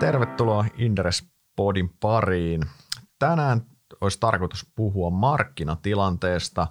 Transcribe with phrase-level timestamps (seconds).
[0.00, 2.62] Tervetuloa Inderes Podin pariin.
[3.18, 3.62] Tänään
[4.00, 6.66] olisi tarkoitus puhua markkinatilanteesta.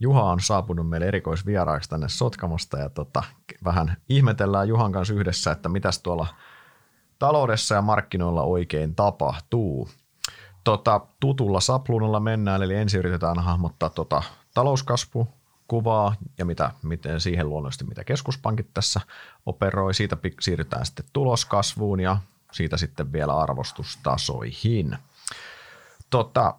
[0.00, 3.22] Juha on saapunut meille erikoisvieraaksi tänne Sotkamosta ja tota,
[3.64, 6.26] vähän ihmetellään Juhan kanssa yhdessä, että mitäs tuolla
[7.18, 9.88] taloudessa ja markkinoilla oikein tapahtuu.
[10.64, 14.22] Tota, tutulla sapluunalla mennään, eli ensin yritetään hahmottaa tota,
[14.54, 15.28] talouskasvu,
[15.68, 19.00] kuvaa ja mitä, miten siihen luonnollisesti, mitä keskuspankit tässä
[19.46, 19.94] operoi.
[19.94, 22.16] Siitä siirrytään sitten tuloskasvuun ja
[22.52, 24.98] siitä sitten vielä arvostustasoihin.
[26.10, 26.54] Tota,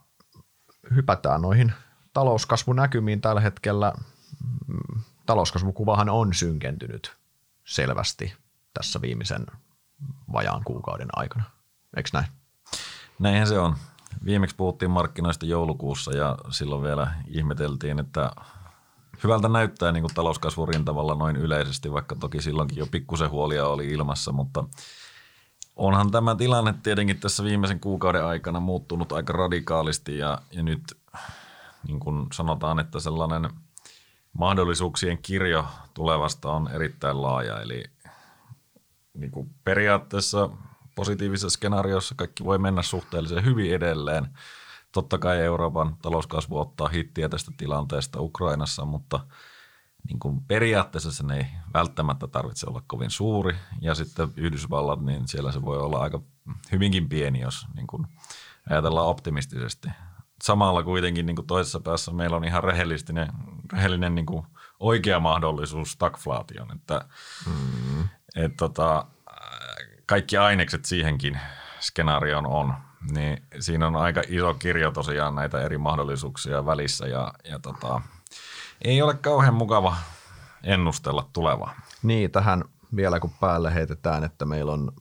[0.96, 1.74] hypätään noihin
[2.14, 3.94] talouskasvunäkymiin tällä hetkellä.
[4.68, 7.16] Mm, talouskasvukuvahan on synkentynyt
[7.66, 8.34] selvästi
[8.74, 9.46] tässä viimeisen
[10.34, 11.44] vajaan kuukauden aikana.
[11.98, 12.28] Eikö näin?
[13.20, 13.76] Näinhän se on.
[14.26, 18.32] Viimeksi puhuttiin markkinoista joulukuussa ja silloin vielä ihmeteltiin, että
[19.24, 23.88] hyvältä näyttää niin kuin talouskasvun rintavalla noin yleisesti, vaikka toki silloinkin jo pikkusen huolia oli
[23.88, 24.64] ilmassa, mutta
[25.76, 30.98] onhan tämä tilanne tietenkin tässä viimeisen kuukauden aikana muuttunut aika radikaalisti ja, ja nyt
[31.88, 33.50] niin kuin sanotaan, että sellainen
[34.34, 37.84] mahdollisuuksien kirjo tulevasta on erittäin laaja, eli
[39.14, 40.50] niin kuin periaatteessa
[40.96, 44.28] positiivisessa skenaariossa kaikki voi mennä suhteellisen hyvin edelleen.
[44.92, 49.20] Totta kai Euroopan talouskasvu ottaa hittiä tästä tilanteesta Ukrainassa, mutta
[50.08, 53.56] niin kuin periaatteessa sen ei välttämättä tarvitse olla kovin suuri.
[53.82, 56.22] Ja sitten Yhdysvallat, niin siellä se voi olla aika
[56.72, 58.08] hyvinkin pieni, jos niin kuin
[58.70, 59.88] ajatellaan optimistisesti.
[60.44, 63.28] Samalla kuitenkin niin kuin toisessa päässä meillä on ihan rehellinen,
[63.74, 64.46] rehellinen niin kuin
[64.80, 67.06] oikea mahdollisuus stagflaation, että
[67.48, 68.10] mm.
[68.36, 69.06] et, tota,
[70.06, 71.40] kaikki ainekset siihenkin
[71.80, 72.74] skenaarioon on,
[73.12, 78.02] niin siinä on aika iso kirjo tosiaan näitä eri mahdollisuuksia välissä ja, ja tota,
[78.82, 79.96] ei ole kauhean mukava
[80.64, 81.76] ennustella tulevaa.
[82.04, 82.64] Niin, tähän
[82.96, 84.92] vielä kun päälle heitetään, että meillä on,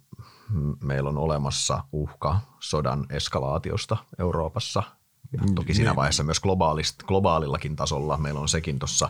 [0.83, 4.83] meillä on olemassa uhka sodan eskalaatiosta Euroopassa.
[5.33, 5.97] Ja toki siinä niin.
[5.97, 6.41] vaiheessa myös
[7.07, 9.09] globaalillakin tasolla meillä on sekin tuossa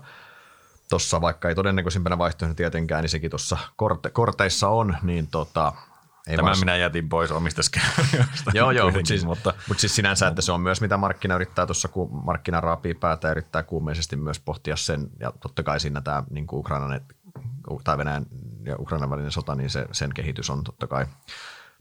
[0.90, 5.72] tuossa, vaikka ei todennäköisimpänä vaihtoehto tietenkään, niin sekin tuossa korte, korteissa on, niin tota,
[6.26, 8.50] ei Tämä minä jätin pois omista skenaarioista.
[8.54, 11.66] joo, joo, mutta siis, mutta, mutta siis sinänsä, että se on myös mitä markkina yrittää
[11.66, 16.22] tuossa, kun markkina raapii päätä, yrittää kuumeisesti myös pohtia sen, ja totta kai siinä tämä
[16.30, 17.00] niin kuin Ukrainan
[17.84, 18.26] tai Venäjän
[18.64, 21.06] ja Ukrainan välinen sota, niin se, sen kehitys on totta kai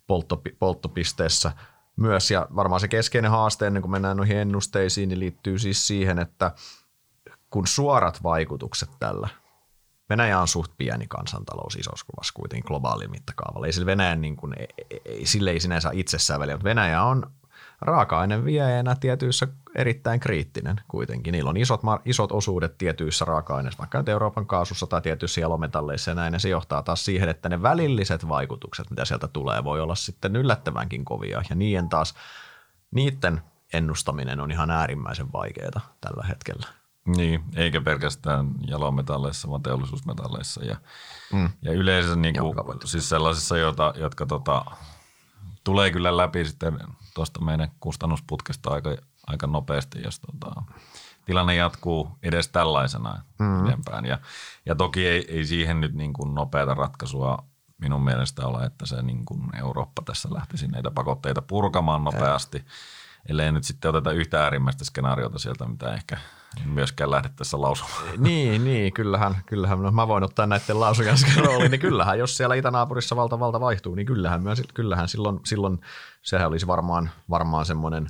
[0.07, 1.51] poltto, polttopisteessä
[1.95, 6.19] myös, ja varmaan se keskeinen haaste ennen kuin mennään noihin ennusteisiin, niin liittyy siis siihen,
[6.19, 6.51] että
[7.49, 9.29] kun suorat vaikutukset tällä–
[10.09, 13.66] Venäjä on suht pieni kansantalous isossa kuvassa kuitenkin globaalin mittakaavalla.
[13.66, 14.68] Ei sille Venäjän, niin kuin, ei,
[15.06, 17.31] ei, sille ei sinänsä itsessään väliä, mutta Venäjä on
[17.81, 21.31] raaka-aineen viejänä tietyissä erittäin kriittinen kuitenkin.
[21.31, 26.16] Niillä on isot, isot osuudet tietyissä raaka-aineissa, vaikka nyt Euroopan kaasussa tai tietyissä jalometalleissa ja
[26.16, 29.95] näin, ja se johtaa taas siihen, että ne välilliset vaikutukset, mitä sieltä tulee, voi olla
[29.95, 32.16] sitten yllättävänkin kovia, ja niiden taas,
[32.91, 33.41] niiden
[33.74, 36.68] ennustaminen on ihan äärimmäisen vaikeaa tällä hetkellä.
[37.07, 40.75] Niin, eikä pelkästään jalometalleissa, vaan teollisuusmetalleissa ja,
[41.34, 41.50] mm.
[41.62, 44.66] ja yleensä niin kuin, siis sellaisissa, joita, jotka tota,
[45.63, 46.79] tulee kyllä läpi sitten
[47.13, 48.95] tuosta meidän kustannusputkesta aika,
[49.28, 50.62] aika nopeasti, jos tota,
[51.25, 53.63] tilanne jatkuu edes tällaisena mm-hmm.
[53.63, 54.06] pidempään.
[54.06, 54.19] Ja,
[54.66, 57.44] ja toki ei, ei siihen nyt niin kuin nopeata ratkaisua
[57.78, 62.63] minun mielestä ole, että se niin kuin Eurooppa tässä lähtisi näitä pakotteita purkamaan nopeasti, ei.
[63.29, 66.17] Ellei nyt sitten oteta yhtä äärimmäistä skenaariota sieltä, mitä ehkä–
[66.65, 68.03] myöskään lähde tässä lausumaan.
[68.17, 72.55] Niin, niin kyllähän, kyllähän no, mä voin ottaa näiden lausujan rooliin, niin kyllähän, jos siellä
[72.55, 75.81] itänaapurissa valta valta vaihtuu, niin kyllähän, myös, kyllähän silloin, silloin
[76.21, 78.07] sehän olisi varmaan, varmaan semmoinen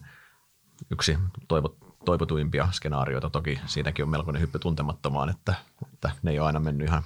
[0.91, 1.17] yksi
[1.47, 3.29] toivot, toivotuimpia skenaarioita.
[3.29, 5.53] Toki siinäkin on melkoinen hyppy tuntemattomaan, että,
[5.93, 7.03] että ne ei ole aina mennyt ihan,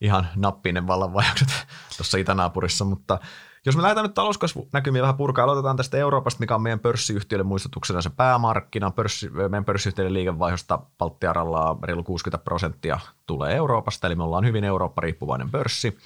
[0.00, 1.48] ihan nappiin ne vallanvajaukset
[1.96, 3.18] tuossa itänaapurissa, mutta–
[3.66, 8.02] jos me lähdetään nyt talouskasvunäkymiä vähän purkaa, aloitetaan tästä Euroopasta, mikä on meidän pörssiyhtiöille muistutuksena
[8.02, 8.90] se päämarkkina.
[8.90, 15.50] Pörssi, meidän pörssiyhtiöiden liikevaihdosta Baltiaralla reilu 60 prosenttia tulee Euroopasta, eli me ollaan hyvin Eurooppa-riippuvainen
[15.50, 15.98] pörssi.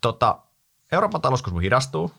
[0.00, 0.38] Tota,
[0.92, 2.10] Euroopan talouskasvu hidastuu,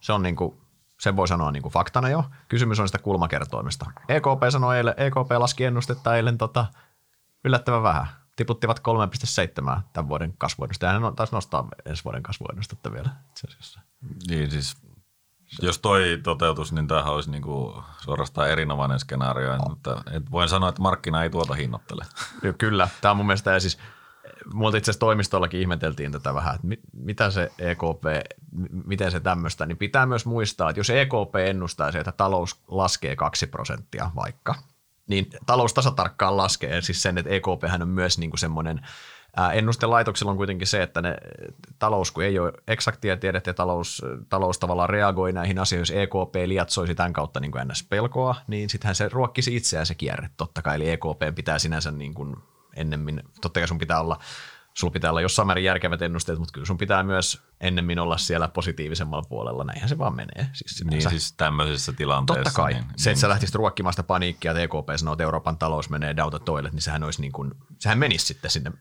[0.00, 0.56] se on niin kuin,
[1.00, 2.24] sen voi sanoa niin kuin faktana jo.
[2.48, 3.90] Kysymys on sitä kulmakertoimesta.
[4.08, 6.66] EKP sanoi eilen, EKP laski ennustetta eilen tota,
[7.44, 8.06] yllättävän vähän
[8.36, 10.86] tiputtivat 3,7 tämän vuoden kasvuennusta.
[10.86, 13.80] Ja ne taisi nostaa ensi vuoden kasvuennustetta vielä itse asiassa.
[14.28, 14.76] Niin siis,
[15.62, 19.56] jos toi toteutus, niin tämähän olisi niinku suorastaan erinomainen skenaario.
[19.56, 19.64] No.
[19.68, 22.04] Mutta et voin sanoa, että markkina ei tuota hinnoittele.
[22.58, 23.78] Kyllä, tämä on mun mielestä, ja siis
[24.76, 28.04] itse asiassa toimistollakin ihmeteltiin tätä vähän, että mit, mitä se EKP,
[28.84, 33.16] miten se tämmöistä, niin pitää myös muistaa, että jos EKP ennustaa se, että talous laskee
[33.16, 34.54] 2 prosenttia vaikka–
[35.06, 38.86] niin talous tasatarkkaan laskee, siis sen, että EKP on myös niin kuin semmoinen
[39.52, 41.16] Ennustelaitoksilla on kuitenkin se, että ne
[41.78, 46.34] talous, kun ei ole eksaktia tiedettä ja talous, talous tavallaan reagoi näihin asioihin, jos EKP
[46.46, 50.76] liatsoisi tämän kautta niin kuin NS-pelkoa, niin sittenhän se ruokkisi itseään se kierre totta kai,
[50.76, 52.36] eli EKP pitää sinänsä niin kuin
[52.76, 54.18] ennemmin, totta kai sun pitää olla
[54.76, 58.48] sulla pitää olla jossain määrin järkevät ennusteet, mutta kyllä sun pitää myös ennemmin olla siellä
[58.48, 59.64] positiivisemmalla puolella.
[59.64, 60.50] Näinhän se vaan menee.
[60.52, 62.44] Siis niin siis tämmöisessä tilanteessa.
[62.44, 62.72] Totta kai.
[62.72, 63.16] Niin, se, että niin.
[63.16, 66.82] sä lähtisit ruokkimaan sitä paniikkia, että EKP sanoo, että Euroopan talous menee the toilet, niin
[66.82, 68.72] sehän, olisi niin kuin, sehän menisi sitten sinne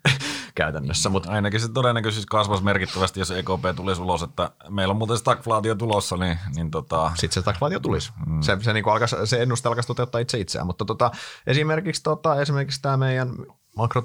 [0.55, 1.09] käytännössä.
[1.09, 5.75] Mutta Ainakin se todennäköisesti kasvaisi merkittävästi, jos EKP tulisi ulos, että meillä on muuten stagflaatio
[5.75, 7.11] tulossa, niin, niin tota...
[7.15, 8.11] sitten se stagflaatio tulisi.
[8.25, 8.41] Mm.
[8.41, 10.67] Se, se, niin alkaisi, se ennuste alkaisi toteuttaa itse itseään.
[10.67, 11.11] Mutta tota,
[11.47, 13.29] esimerkiksi, tota, esimerkiksi tämä meidän
[13.75, 14.03] makro,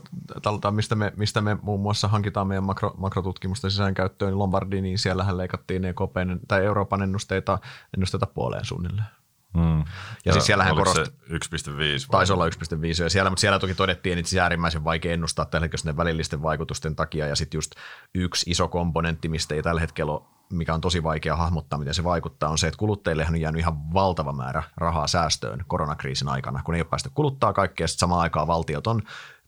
[0.71, 5.37] mistä me, mistä me muun muassa hankitaan meidän makro, makrotutkimusta sisäänkäyttöön, niin Lombardi, niin siellähän
[5.37, 6.17] leikattiin EKP
[6.49, 7.59] tai Euroopan ennusteita,
[7.97, 9.20] ennusteita puoleen suunnilleen.
[9.55, 9.79] Mm.
[9.79, 9.85] Ja,
[10.25, 11.99] ja siis siellähän korosti, se 1,5 vai?
[12.11, 15.65] taisi olla 1,5 ja siellä, mutta siellä toki todettiin, että se äärimmäisen vaikea ennustaa tällä
[15.65, 17.73] hetkellä välillisten vaikutusten takia ja sitten just
[18.15, 22.05] yksi iso komponentti, mistä ei tällä hetkellä ole mikä on tosi vaikea hahmottaa, miten se
[22.05, 26.75] vaikuttaa, on se, että kuluttajillehan on jäänyt ihan valtava määrä rahaa säästöön koronakriisin aikana, kun
[26.75, 29.03] ei ole päästy kuluttaa kaikkea, sitten samaan aikaan valtiot on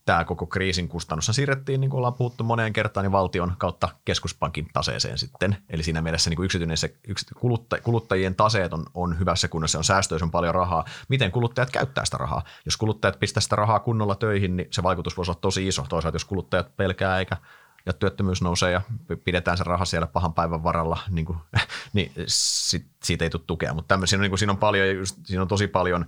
[0.05, 4.67] tämä koko kriisin kustannus siirrettiin, niin kuin ollaan puhuttu moneen kertaan, niin valtion kautta keskuspankin
[4.73, 5.57] taseeseen sitten.
[5.69, 9.77] Eli siinä mielessä niin kuin yksityinen se, yks, kulutta, kuluttajien taseet on, on hyvässä kunnossa,
[9.77, 10.85] on säästöissä on paljon rahaa.
[11.07, 12.43] Miten kuluttajat käyttää sitä rahaa?
[12.65, 15.85] Jos kuluttajat pistää sitä rahaa kunnolla töihin, niin se vaikutus voisi olla tosi iso.
[15.89, 17.37] Toisaalta jos kuluttajat pelkää eikä
[17.85, 18.81] ja työttömyys nousee ja
[19.23, 21.37] pidetään se raha siellä pahan päivän varalla, niin, kuin,
[21.93, 23.73] niin sit, siitä ei tule tukea.
[23.73, 26.05] Mutta siinä on, niin kuin, siinä on paljon, just, siinä on tosi paljon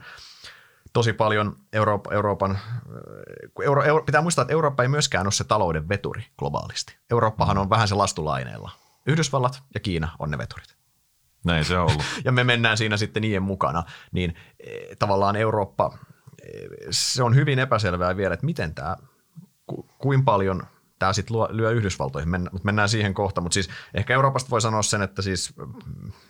[0.96, 2.60] tosi paljon Euroop, Euroopan,
[3.64, 6.98] Euro, Euro, pitää muistaa, että Eurooppa ei myöskään ole se talouden veturi globaalisti.
[7.12, 8.72] Eurooppahan on vähän se lastulaineella.
[9.06, 10.76] Yhdysvallat ja Kiina on ne veturit.
[11.46, 12.04] Näin se on ollut.
[12.26, 15.98] ja me mennään siinä sitten niiden mukana, niin e, tavallaan Eurooppa,
[16.44, 16.48] e,
[16.90, 18.98] se on hyvin epäselvää vielä, että miten tämä,
[19.68, 20.64] ku, kuin paljon–
[21.00, 23.42] tämä sitten lyö Yhdysvaltoihin, mennä, mutta mennään siihen kohta.
[23.42, 25.54] Mutta siis ehkä Euroopasta voi sanoa sen, että siis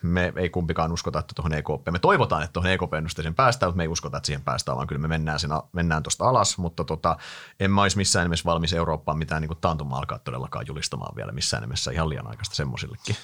[0.02, 3.84] me ei kumpikaan uskota, että tuohon EKP, me toivotaan, että tuohon EKP-ennusteeseen päästään, mutta me
[3.84, 7.18] ei uskota, että siihen päästään, vaan kyllä me mennään, sen, mennään tuosta alas, mutta tota,
[7.60, 11.64] en mä olisi missään nimessä valmis Eurooppaan mitään niin taantuma alkaa todellakaan julistamaan vielä missään
[11.64, 13.16] nimessä ihan liian aikaista semmoisillekin.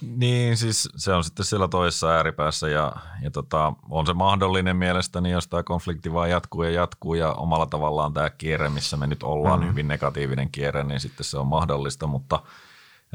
[0.00, 2.92] Niin, siis se on sitten siellä toisessa ääripäässä ja,
[3.22, 7.66] ja tota, on se mahdollinen mielestäni, jos tämä konflikti vaan jatkuu ja jatkuu ja omalla
[7.66, 9.70] tavallaan tämä kierre, missä me nyt ollaan, mm-hmm.
[9.70, 12.42] hyvin negatiivinen kierre, niin sitten se on mahdollista, mutta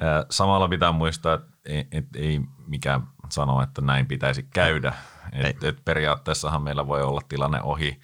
[0.01, 4.93] ää, samalla pitää muistaa, että ei, et, ei mikään sano, että näin pitäisi käydä.
[5.31, 7.99] Et, et periaatteessahan meillä voi olla tilanne ohi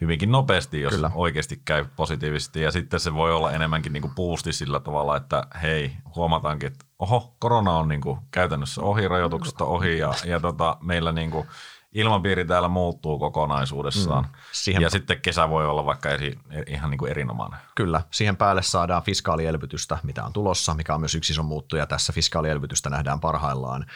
[0.00, 1.10] hyvinkin nopeasti, jos Kyllä.
[1.14, 2.60] oikeasti käy positiivisesti.
[2.60, 6.84] Ja sitten se voi olla enemmänkin niin kuin boosti sillä tavalla, että hei, huomataankin, että
[6.98, 11.46] oho, korona on niin kuin käytännössä ohi, rajoituksesta ohi ja, ja tota, meillä niin kuin
[11.92, 14.24] ilmapiiri täällä muuttuu kokonaisuudessaan.
[14.24, 14.30] Mm.
[14.52, 14.82] Siihen...
[14.82, 17.60] Ja sitten kesä voi olla vaikka eri, ihan niin kuin erinomainen.
[17.74, 21.86] Kyllä, siihen päälle saadaan fiskaalielvytystä, mitä on tulossa, mikä on myös yksi iso muuttuja.
[21.86, 23.86] Tässä fiskaalielvytystä nähdään parhaillaan,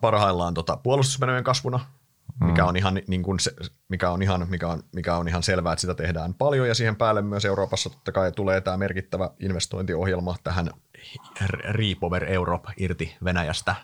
[0.00, 1.80] parhaillaan tota, puolustusmenojen kasvuna,
[2.44, 2.68] mikä mm.
[2.68, 3.54] on ihan niin kuin se,
[3.88, 6.96] mikä on ihan mikä on, mikä on ihan selvää, että sitä tehdään paljon ja siihen
[6.96, 10.70] päälle myös Euroopassa totta kai tulee tämä merkittävä investointiohjelma tähän
[11.70, 13.74] Repower Europe irti Venäjästä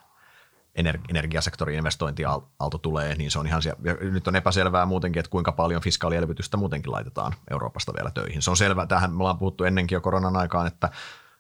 [1.09, 3.81] energiasektorin investointiaalto tulee, niin se on ihan siellä.
[4.01, 8.43] Nyt on epäselvää muutenkin, että kuinka paljon fiskaalielvytystä muutenkin laitetaan Euroopasta vielä töihin.
[8.43, 10.89] Se on selvää, tähän me ollaan puhuttu ennenkin jo koronan aikaan, että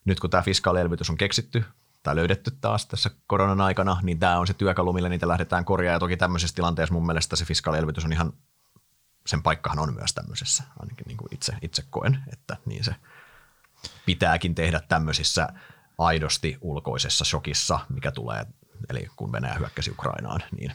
[0.05, 1.65] nyt kun tämä fiskaalielvytys on keksitty,
[2.07, 5.97] tai löydetty taas tässä koronan aikana, niin tämä on se työkalu, millä niitä lähdetään korjaamaan.
[5.97, 8.33] Ja toki tämmöisessä tilanteessa mun mielestä se fiskaalielvytys on ihan,
[9.27, 12.95] sen paikkahan on myös tämmöisessä, ainakin niin kuin itse, itse koen, että niin se
[14.07, 15.49] pitääkin tehdä tämmöisissä
[15.99, 18.47] aidosti ulkoisessa shokissa, mikä tulee,
[18.91, 20.41] eli kun Venäjä hyökkäsi Ukrainaan.
[20.59, 20.73] Niin.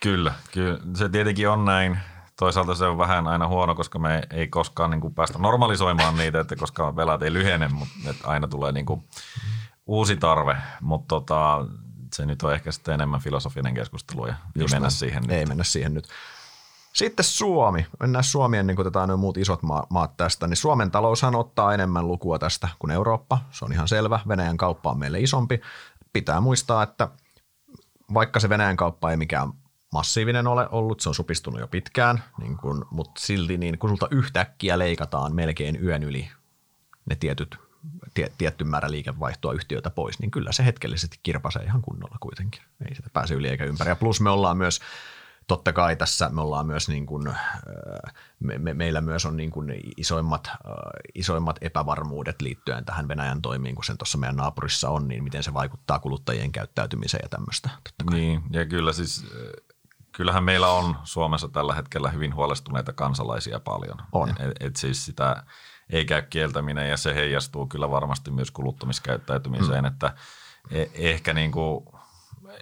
[0.00, 1.98] Kyllä, kyllä, se tietenkin on näin.
[2.38, 6.40] Toisaalta se on vähän aina huono, koska me ei koskaan niin kuin päästä normalisoimaan niitä,
[6.40, 7.90] että koska velat ei lyhene, mutta
[8.24, 9.04] aina tulee niin kuin
[9.86, 11.66] uusi tarve, mutta tota,
[12.14, 15.30] se nyt on ehkä sitten enemmän filosofinen keskustelu ja ei mennä siihen nyt.
[15.30, 16.08] Ei mennä siihen nyt.
[16.92, 17.86] Sitten Suomi.
[18.00, 20.46] Mennään Suomi ennen kuin otetaan muut isot maat tästä.
[20.46, 23.38] Niin Suomen taloushan ottaa enemmän lukua tästä kuin Eurooppa.
[23.50, 24.20] Se on ihan selvä.
[24.28, 25.60] Venäjän kauppa on meille isompi.
[26.12, 27.08] Pitää muistaa, että
[28.14, 29.52] vaikka se Venäjän kauppa ei mikään
[29.92, 34.08] massiivinen ole ollut, se on supistunut jo pitkään, niin kun, mutta silti niin kun sulta
[34.10, 36.30] yhtäkkiä leikataan melkein yön yli
[37.10, 37.65] ne tietyt
[38.16, 42.62] tie, tietty määrä liikevaihtoa yhtiötä pois, niin kyllä se hetkellisesti kirpasee ihan kunnolla kuitenkin.
[42.88, 43.90] Ei sitä pääse yli eikä ympäri.
[43.90, 44.80] Ja plus me ollaan myös
[45.46, 47.34] totta kai tässä me ollaan myös niin kuin,
[48.40, 50.50] me, me, meillä myös on niin kuin isoimmat,
[51.14, 55.54] isoimmat epävarmuudet liittyen tähän Venäjän toimiin, kun sen tuossa meidän naapurissa on, niin miten se
[55.54, 57.70] vaikuttaa kuluttajien käyttäytymiseen ja tämmöistä.
[57.84, 58.18] Totta kai.
[58.18, 59.26] Niin, ja kyllä siis
[60.12, 63.98] kyllähän meillä on Suomessa tällä hetkellä hyvin huolestuneita kansalaisia paljon.
[64.12, 64.30] On.
[64.30, 65.42] Et, et siis sitä
[65.90, 69.88] ei käy kieltäminen ja se heijastuu kyllä varmasti myös kuluttamiskäyttäytymiseen, mm.
[69.88, 70.14] että
[70.70, 71.84] e- ehkä niin kuin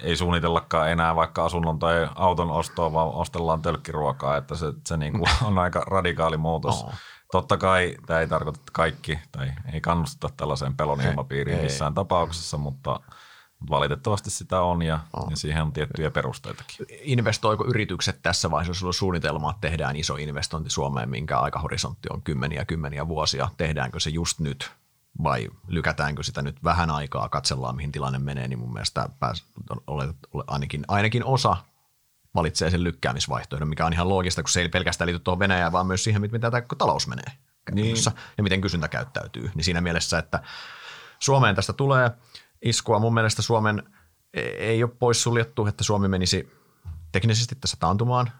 [0.02, 5.12] ei suunnitellakaan enää vaikka asunnon tai auton ostoa, vaan ostellaan tölkkiruokaa, että se, se niin
[5.12, 6.82] kuin on aika radikaali muutos.
[6.82, 6.94] Oh.
[7.32, 12.58] Totta kai tämä ei tarkoita, että kaikki, tai ei kannusta tällaiseen pelon ilmapiiriin missään tapauksessa,
[12.58, 13.00] mutta
[13.70, 15.30] valitettavasti sitä on ja, oh.
[15.30, 16.86] ja siihen on tiettyjä perusteitakin.
[17.02, 22.08] Investoiko yritykset tässä vaiheessa, jos sulla on suunnitelma, että tehdään iso investointi Suomeen, minkä aikahorisontti
[22.12, 24.70] on kymmeniä kymmeniä vuosia, tehdäänkö se just nyt
[25.22, 29.44] vai lykätäänkö sitä nyt vähän aikaa, katsellaan mihin tilanne menee, niin mun mielestä pääs,
[30.46, 31.56] ainakin, ainakin osa
[32.34, 35.86] valitsee sen lykkäämisvaihtoehdon, mikä on ihan loogista, kun se ei pelkästään liity tuohon Venäjään, vaan
[35.86, 37.32] myös siihen, mitä tämä talous menee
[37.72, 37.96] niin.
[38.36, 39.50] ja miten kysyntä käyttäytyy.
[39.54, 40.42] Niin siinä mielessä, että
[41.18, 42.10] Suomeen tästä tulee
[42.64, 42.98] iskua.
[42.98, 43.82] Mun mielestä Suomen
[44.34, 46.52] e- ei ole poissuljettu, että Suomi menisi
[47.12, 48.30] teknisesti tässä taantumaan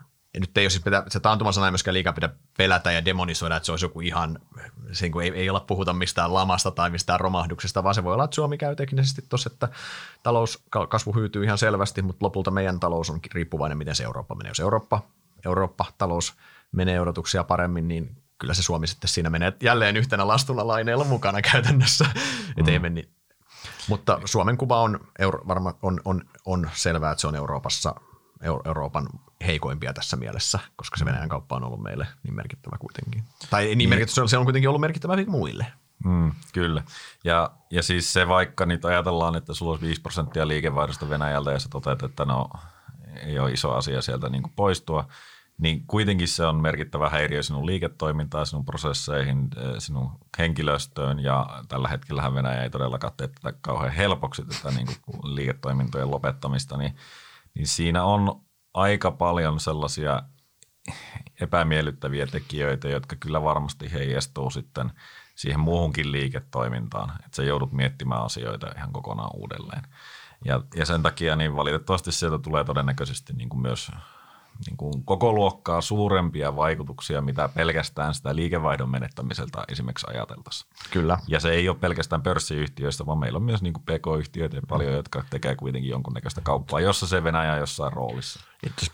[0.41, 2.29] nyt ei ole siis pitä, se taantumasana ei myöskään liikaa pidä
[2.59, 4.39] pelätä ja demonisoida, että se olisi joku ihan,
[4.93, 8.35] se ei, ei olla puhuta mistään lamasta tai mistään romahduksesta, vaan se voi olla, että
[8.35, 9.69] Suomi käy teknisesti tuossa, että
[10.23, 14.51] talouskasvu hyytyy ihan selvästi, mutta lopulta meidän talous on riippuvainen, miten se Eurooppa menee.
[14.51, 15.03] Jos Eurooppa,
[15.45, 16.35] Eurooppa talous
[16.73, 21.43] menee odotuksia paremmin, niin kyllä se Suomi sitten siinä menee jälleen yhtenä lastulla laineella mukana
[21.43, 22.07] käytännössä.
[22.57, 22.69] Mm.
[22.69, 23.09] ei meni.
[23.89, 27.95] Mutta Suomen kuva on, euro, varma, on, on, on selvää, että se on Euroopassa
[28.65, 29.09] Euroopan
[29.47, 33.25] heikoimpia tässä mielessä, koska se Venäjän kauppa on ollut meille niin merkittävä kuitenkin.
[33.51, 33.89] Tai niin, niin.
[33.89, 35.67] merkittävä, se on kuitenkin ollut merkittävä muille.
[36.05, 36.83] Mm, kyllä.
[37.25, 41.59] Ja, ja siis se vaikka nyt ajatellaan, että sulla olisi 5 prosenttia liikevaihdosta Venäjältä ja
[41.59, 42.51] sä toteat, että no
[43.23, 45.09] ei ole iso asia sieltä niin poistua,
[45.59, 51.89] niin kuitenkin se on merkittävä häiriö sinun liiketoimintaan, sinun prosesseihin, eh, sinun henkilöstöön ja tällä
[51.89, 56.97] hetkellä Venäjä ei todellakaan tee tätä kauhean helpoksi tätä niin kuin liiketoimintojen lopettamista, niin,
[57.55, 58.41] niin siinä on
[58.75, 60.23] aika paljon sellaisia
[61.41, 64.91] epämiellyttäviä tekijöitä, jotka kyllä varmasti heijastuu sitten
[65.35, 69.83] siihen muuhunkin liiketoimintaan, että sä joudut miettimään asioita ihan kokonaan uudelleen.
[70.45, 73.91] Ja, ja sen takia niin valitettavasti sieltä tulee todennäköisesti niin kuin myös
[74.67, 80.71] niin kuin koko luokkaa suurempia vaikutuksia, mitä pelkästään sitä liikevaihdon menettämiseltä esimerkiksi ajateltaisiin.
[80.91, 81.19] Kyllä.
[81.29, 84.93] Ja se ei ole pelkästään pörssiyhtiöistä, vaan meillä on myös niin kuin PK-yhtiöitä ja paljon,
[84.93, 88.41] jotka tekee kuitenkin jonkunnäköistä kauppaa, jossa se Venäjä on jossain roolissa.
[88.67, 88.87] Itse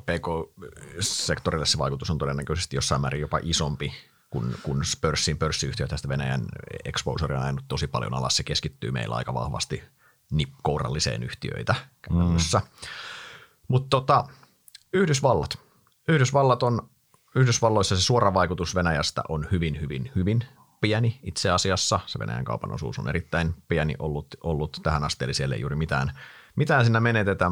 [0.00, 3.92] PK-sektorille se vaikutus on todennäköisesti jossain määrin jopa isompi
[4.30, 6.44] kun, kun pörssiin pörssiyhtiö tästä Venäjän
[6.84, 9.82] exposure on ajanut tosi paljon alas, se keskittyy meillä aika vahvasti
[10.62, 12.58] kouralliseen yhtiöitä käytännössä.
[12.58, 12.88] Mm.
[13.68, 14.24] Mutta tota,
[14.92, 15.58] Yhdysvallat.
[16.08, 16.90] Yhdysvallat on,
[17.34, 20.44] Yhdysvalloissa se suora vaikutus Venäjästä on hyvin, hyvin, hyvin
[20.80, 22.00] pieni itse asiassa.
[22.06, 25.76] Se Venäjän kaupan osuus on erittäin pieni ollut, ollut tähän asti, eli siellä ei juuri
[25.76, 26.12] mitään,
[26.56, 27.50] mitään siinä menetetä,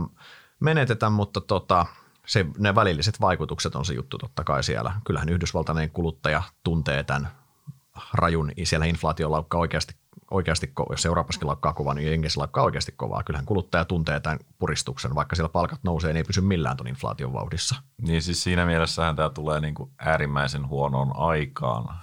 [0.60, 1.86] menetetä mutta tota,
[2.26, 4.92] se, ne välilliset vaikutukset on se juttu totta kai siellä.
[5.04, 7.28] Kyllähän yhdysvaltainen kuluttaja tuntee tämän
[8.12, 9.94] rajun, siellä inflaatio laukkaa oikeasti
[10.30, 13.22] oikeasti, jos Euroopassakin lakkaa kovaa, niin Jenkeissä lakkaa oikeasti kovaa.
[13.22, 17.32] Kyllähän kuluttaja tuntee tämän puristuksen, vaikka siellä palkat nousee, niin ei pysy millään tuon inflaation
[17.32, 17.74] vauhdissa.
[18.02, 21.96] Niin siis siinä mielessähän tämä tulee niin kuin äärimmäisen huonoon aikaan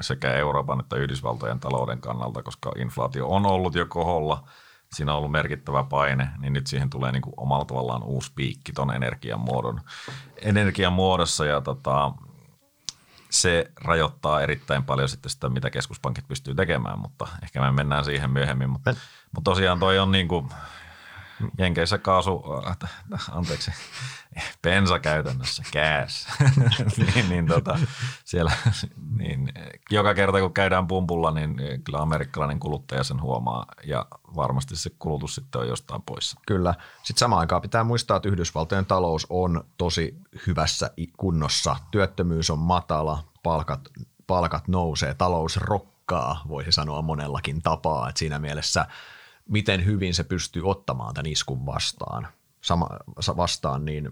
[0.00, 4.48] sekä Euroopan että Yhdysvaltojen talouden kannalta, koska inflaatio on ollut jo koholla,
[4.94, 8.72] siinä on ollut merkittävä paine, niin nyt siihen tulee niin kuin omalla tavallaan uusi piikki
[8.72, 9.80] tuon energian, muodon,
[10.42, 12.12] energian muodossa ja tota,
[13.34, 18.30] se rajoittaa erittäin paljon sitten sitä, mitä keskuspankit pystyy tekemään, mutta ehkä me mennään siihen
[18.30, 18.70] myöhemmin.
[18.70, 18.94] Mutta,
[19.34, 20.48] mutta tosiaan toi on niin kuin
[21.58, 22.76] Jenkeissä kaasu, äh,
[23.30, 23.70] anteeksi,
[24.62, 26.26] bensa käytännössä, gas,
[27.14, 27.78] niin, niin tota,
[28.24, 28.52] siellä,
[29.18, 29.52] niin,
[29.90, 35.34] joka kerta kun käydään pumpulla, niin kyllä amerikkalainen kuluttaja sen huomaa ja varmasti se kulutus
[35.34, 36.40] sitten on jostain poissa.
[36.46, 36.74] Kyllä.
[37.02, 41.76] Sitten samaan aikaan pitää muistaa, että Yhdysvaltojen talous on tosi hyvässä kunnossa.
[41.90, 43.80] Työttömyys on matala, palkat,
[44.26, 48.08] palkat nousee, talous rokkaa, voisi sanoa monellakin tapaa.
[48.08, 48.86] Et siinä mielessä–
[49.48, 52.28] miten hyvin se pystyy ottamaan tämän iskun vastaan,
[52.60, 52.88] sama,
[53.36, 54.10] vastaan niin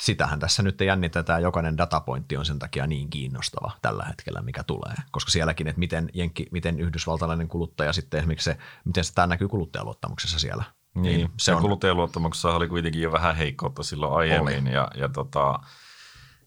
[0.00, 1.42] sitähän tässä nyt jännitetään.
[1.42, 4.94] Jokainen datapointti on sen takia niin kiinnostava tällä hetkellä, mikä tulee.
[5.10, 9.48] Koska sielläkin, että miten, jenki, miten yhdysvaltalainen kuluttaja sitten esimerkiksi se, miten se tämä näkyy
[9.48, 10.64] kuluttajaluottamuksessa siellä.
[10.94, 11.62] Niin, niin se on...
[11.62, 14.74] kuluttajaluottamuksessa oli kuitenkin jo vähän heikkoutta silloin aiemmin oli.
[14.74, 15.60] ja, ja tota,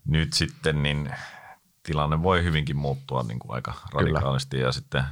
[0.06, 1.12] nyt sitten niin
[1.84, 4.68] tilanne voi hyvinkin muuttua niin kuin aika radikaalisti Kyllä.
[4.68, 5.04] ja sitten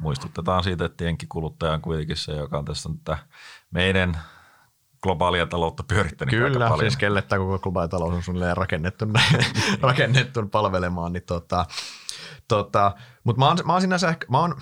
[0.00, 3.18] muistutetaan siitä, että kuluttaja on kuitenkin se, joka on tässä tätä
[3.70, 4.18] meidän
[5.02, 6.78] globaalia taloutta pyörittänyt Kyllä, aika paljon.
[6.78, 9.04] siis kelle tämä koko globaali talous on suunnilleen rakennettu,
[9.82, 11.12] rakennettu palvelemaan.
[11.12, 11.66] Niin tota,
[12.48, 12.94] tota,
[13.24, 14.54] Mutta mä oon, mä oon sinänsä ehkä, mä oon,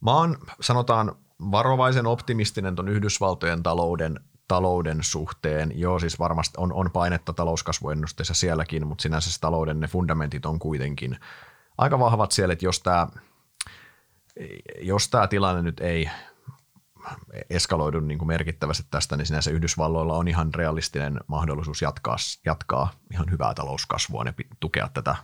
[0.00, 1.12] mä oon, sanotaan
[1.50, 8.86] varovaisen optimistinen tuon Yhdysvaltojen talouden talouden suhteen, joo siis varmasti on, on painetta talouskasvuennusteessa sielläkin,
[8.86, 11.18] mutta sinänsä se talouden ne fundamentit on kuitenkin
[11.78, 13.06] aika vahvat siellä, että jos tämä
[14.80, 16.10] jos tämä tilanne nyt ei
[17.50, 23.30] eskaloidu niin kuin merkittävästi tästä, niin sinänsä Yhdysvalloilla on ihan realistinen mahdollisuus jatkaa, jatkaa ihan
[23.30, 25.16] hyvää talouskasvua ja tukea tätä,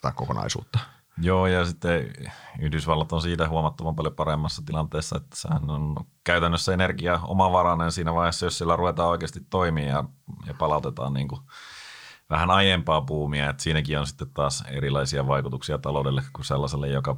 [0.00, 0.78] tätä kokonaisuutta.
[1.20, 2.12] Joo, ja sitten
[2.58, 8.46] Yhdysvallat on siitä huomattavan paljon paremmassa tilanteessa, että sehän on käytännössä energia omavarainen siinä vaiheessa,
[8.46, 10.04] jos sillä ruvetaan oikeasti toimia ja,
[10.46, 11.40] ja palautetaan niin kuin
[12.30, 17.16] vähän aiempaa puumia, että siinäkin on sitten taas erilaisia vaikutuksia taloudelle kuin sellaiselle, joka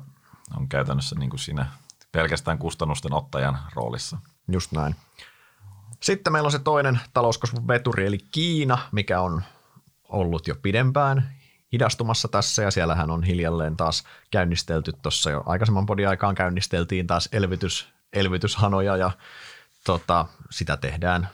[0.57, 1.67] on käytännössä niin kuin siinä
[2.13, 4.19] pelkästään kustannusten ottajan roolissa.
[4.49, 4.97] Just näin.
[6.01, 9.43] Sitten meillä on se toinen talouskasvun veturi, eli Kiina, mikä on
[10.09, 11.31] ollut jo pidempään
[11.73, 17.29] hidastumassa tässä, ja siellähän on hiljalleen taas käynnistelty tuossa jo aikaisemman podin aikaan käynnisteltiin taas
[17.33, 19.11] elvytys, elvytyshanoja, ja
[19.85, 21.29] tota, sitä tehdään,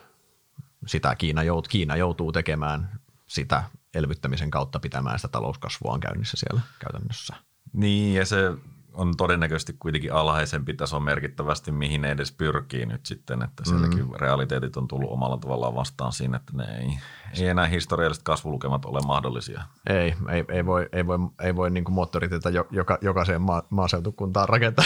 [0.86, 7.36] sitä Kiina, jout, Kiina joutuu tekemään sitä elvyttämisen kautta pitämään sitä talouskasvua käynnissä siellä käytännössä.
[7.72, 8.52] Niin, ja se
[8.96, 14.14] on todennäköisesti kuitenkin alhaisempi taso merkittävästi, mihin ne edes pyrkii nyt sitten, että sielläkin mm.
[14.14, 16.98] realiteetit on tullut omalla tavallaan vastaan siinä, että ne ei,
[17.40, 19.62] ei enää historialliset kasvulukemat ole mahdollisia.
[19.86, 24.84] Ei, ei, ei voi, ei voi, ei voi niin moottoriteitä joka, jokaiseen maa, maaseutukuntaan rakentaa.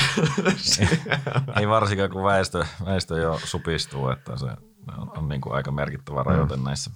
[0.80, 0.88] ei,
[1.60, 4.46] ei varsinkaan, kun väestö, väestö jo supistuu, että se
[4.98, 6.64] on, on niin kuin aika merkittävä rajoite mm.
[6.64, 6.90] näissä.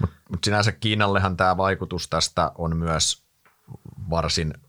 [0.00, 3.22] Mutta mut sinänsä Kiinallehan tämä vaikutus tästä on myös
[4.10, 4.54] varsin–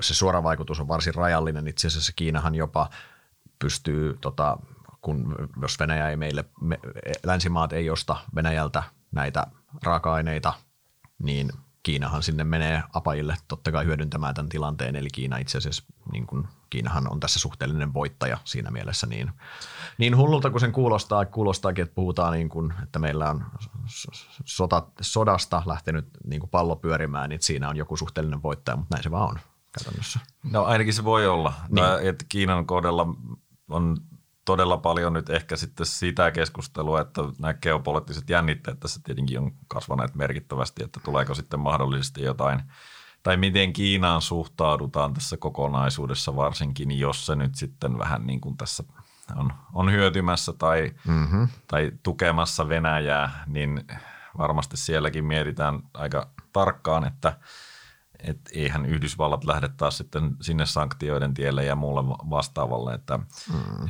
[0.00, 1.68] se suora vaikutus on varsin rajallinen.
[1.68, 2.90] Itse asiassa Kiinahan jopa
[3.58, 4.58] pystyy, tota,
[5.00, 6.78] kun jos Venäjä ei meille, me,
[7.24, 9.46] länsimaat ei osta Venäjältä näitä
[9.82, 10.52] raaka-aineita,
[11.18, 11.50] niin
[11.82, 16.48] Kiinahan sinne menee apajille totta kai hyödyntämään tämän tilanteen, eli Kiina itse asiassa, niin kuin,
[16.70, 19.32] Kiinahan on tässä suhteellinen voittaja siinä mielessä, niin,
[19.98, 23.44] niin hullulta kuin sen kuulostaa, kuulostaakin, että puhutaan niin kuin, että meillä on
[24.44, 29.02] sota, sodasta lähtenyt niin kuin pallo pyörimään, niin siinä on joku suhteellinen voittaja, mutta näin
[29.02, 29.38] se vaan on
[29.78, 30.20] käytännössä.
[30.42, 31.52] No ainakin se voi olla.
[31.68, 31.84] Niin.
[31.84, 33.06] No, että Kiinan kohdalla
[33.68, 33.96] on
[34.44, 40.14] todella paljon nyt ehkä sitten sitä keskustelua, että nämä geopoliittiset jännitteet tässä tietenkin on kasvaneet
[40.14, 42.62] merkittävästi, että tuleeko sitten mahdollisesti jotain,
[43.22, 48.84] tai miten Kiinaan suhtaudutaan tässä kokonaisuudessa varsinkin, jos se nyt sitten vähän niin kuin tässä
[49.36, 51.48] on, on hyötymässä tai, mm-hmm.
[51.66, 53.84] tai tukemassa Venäjää, niin
[54.38, 57.36] varmasti sielläkin mietitään aika tarkkaan, että–
[58.24, 63.24] että eihän Yhdysvallat lähde taas sitten sinne sanktioiden tielle ja muulle vastaavalle, että mm.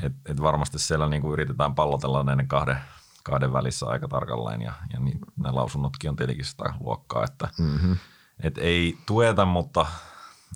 [0.03, 2.77] et, et varmasti siellä niin kuin yritetään pallotella näiden kahden,
[3.25, 7.97] kahden välissä aika tarkalleen ja, ja niin, nämä lausunnotkin on tietenkin sitä luokkaa, että mm-hmm.
[8.41, 9.87] et ei tueta, mutta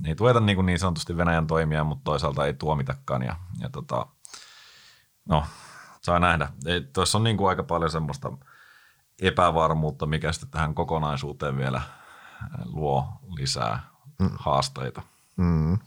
[0.06, 4.06] ei tueta niin, kuin niin sanotusti Venäjän toimia, mutta toisaalta ei tuomitakaan ja, ja tota,
[5.28, 5.44] no,
[6.00, 6.48] saa nähdä.
[6.92, 8.32] Tuossa on niin kuin aika paljon semmoista
[9.22, 11.82] epävarmuutta, mikä sitten tähän kokonaisuuteen vielä–
[12.64, 13.80] luo lisää
[14.18, 14.30] mm.
[14.36, 15.02] haasteita.
[15.36, 15.78] Mm.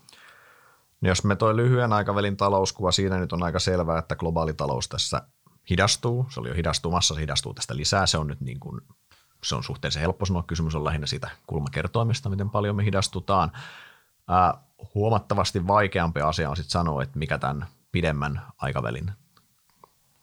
[1.02, 5.22] Jos me toi lyhyen aikavälin talouskuva, siinä nyt on aika selvää, että globaali talous tässä
[5.70, 6.26] hidastuu.
[6.30, 8.06] Se oli jo hidastumassa, se hidastuu tästä lisää.
[8.06, 8.82] Se on nyt niin kuin,
[9.44, 10.44] se on suhteellisen helppo sanoa.
[10.44, 13.52] Kysymys on lähinnä siitä kulmakertoimesta, miten paljon me hidastutaan.
[14.28, 14.54] Ää,
[14.96, 19.12] huomattavasti vaikeampi asia on sitten sanoa, että mikä tämän pidemmän aikavälin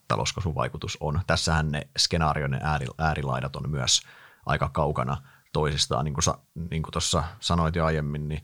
[0.08, 1.20] talouskasvun vaikutus on.
[1.26, 2.60] Tässähän ne skenaarioiden
[2.98, 4.02] äärilaidat on myös
[4.46, 5.16] aika kaukana–
[5.54, 6.34] toisistaan, niin kuin,
[6.70, 8.42] niin kuin tuossa sanoit jo aiemmin, niin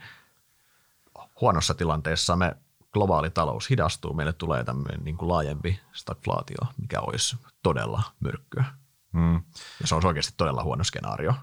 [1.41, 2.57] huonossa tilanteessa me
[2.93, 8.65] globaali talous hidastuu, meille tulee tämmöinen niin kuin laajempi stagflaatio, mikä olisi todella myrkkyä.
[9.13, 9.43] Hmm.
[9.81, 11.35] Ja se on oikeasti todella huono skenaario.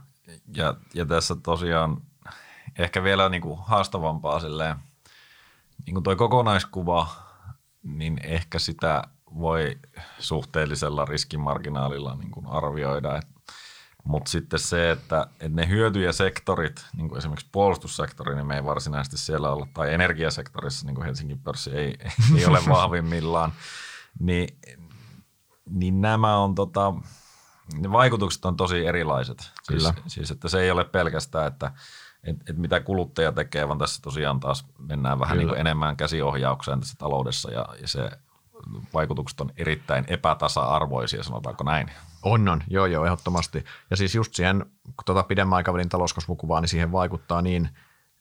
[0.56, 2.02] Ja, ja tässä tosiaan
[2.78, 4.76] ehkä vielä niin kuin haastavampaa silleen,
[5.86, 7.08] niin kuin toi kokonaiskuva,
[7.84, 9.04] niin ehkä sitä
[9.40, 9.80] voi
[10.20, 13.37] suhteellisella riskimarginaalilla niin kuin arvioida, että
[14.08, 19.18] mutta sitten se, että, että ne hyötyjäsektorit, niin kuin esimerkiksi puolustussektori, niin me ei varsinaisesti
[19.18, 21.98] siellä olla, tai energiasektorissa, niin kuin Helsingin pörssi ei,
[22.38, 23.54] ei ole vahvimmillaan,
[24.20, 24.60] niin,
[25.70, 26.94] niin nämä on tota,
[27.78, 29.40] ne vaikutukset on tosi erilaiset.
[29.40, 29.94] Siis- Kyllä.
[29.94, 31.72] Siis, siis että se ei ole pelkästään, että
[32.24, 36.80] et, et mitä kuluttaja tekee, vaan tässä tosiaan taas mennään vähän niin kuin enemmän käsiohjaukseen
[36.80, 38.12] tässä taloudessa ja, ja se
[38.94, 41.92] vaikutukset on erittäin epätasa-arvoisia, sanotaanko näin.
[42.24, 42.64] On, on.
[42.68, 43.66] Joo, joo, ehdottomasti.
[43.90, 44.66] Ja siis just siihen,
[45.06, 47.70] tuota pidemmän aikavälin talouskasvukuvaa, niin siihen vaikuttaa niin,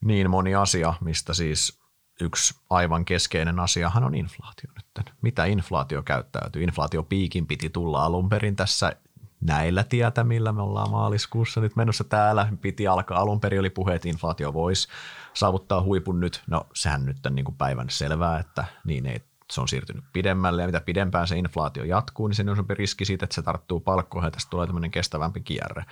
[0.04, 1.80] niin moni asia, mistä siis
[2.20, 5.14] yksi aivan keskeinen asiahan on inflaatio nyt.
[5.22, 6.62] Mitä inflaatio käyttäytyy?
[6.62, 8.92] Inflaatiopiikin piti tulla alun perin tässä
[9.40, 10.52] näillä tietämillä.
[10.52, 12.48] Me ollaan maaliskuussa nyt menossa täällä.
[12.60, 13.20] Piti alkaa.
[13.20, 14.88] Alun perin oli puhe, että inflaatio voisi
[15.34, 16.42] saavuttaa huipun nyt.
[16.46, 19.20] No sehän nyt on niin kuin päivän selvää, että niin ei
[19.52, 23.24] se on siirtynyt pidemmälle ja mitä pidempään se inflaatio jatkuu, niin se on riski siitä,
[23.24, 25.84] että se tarttuu palkkoihin ja tästä tulee tämmöinen kestävämpi kierre.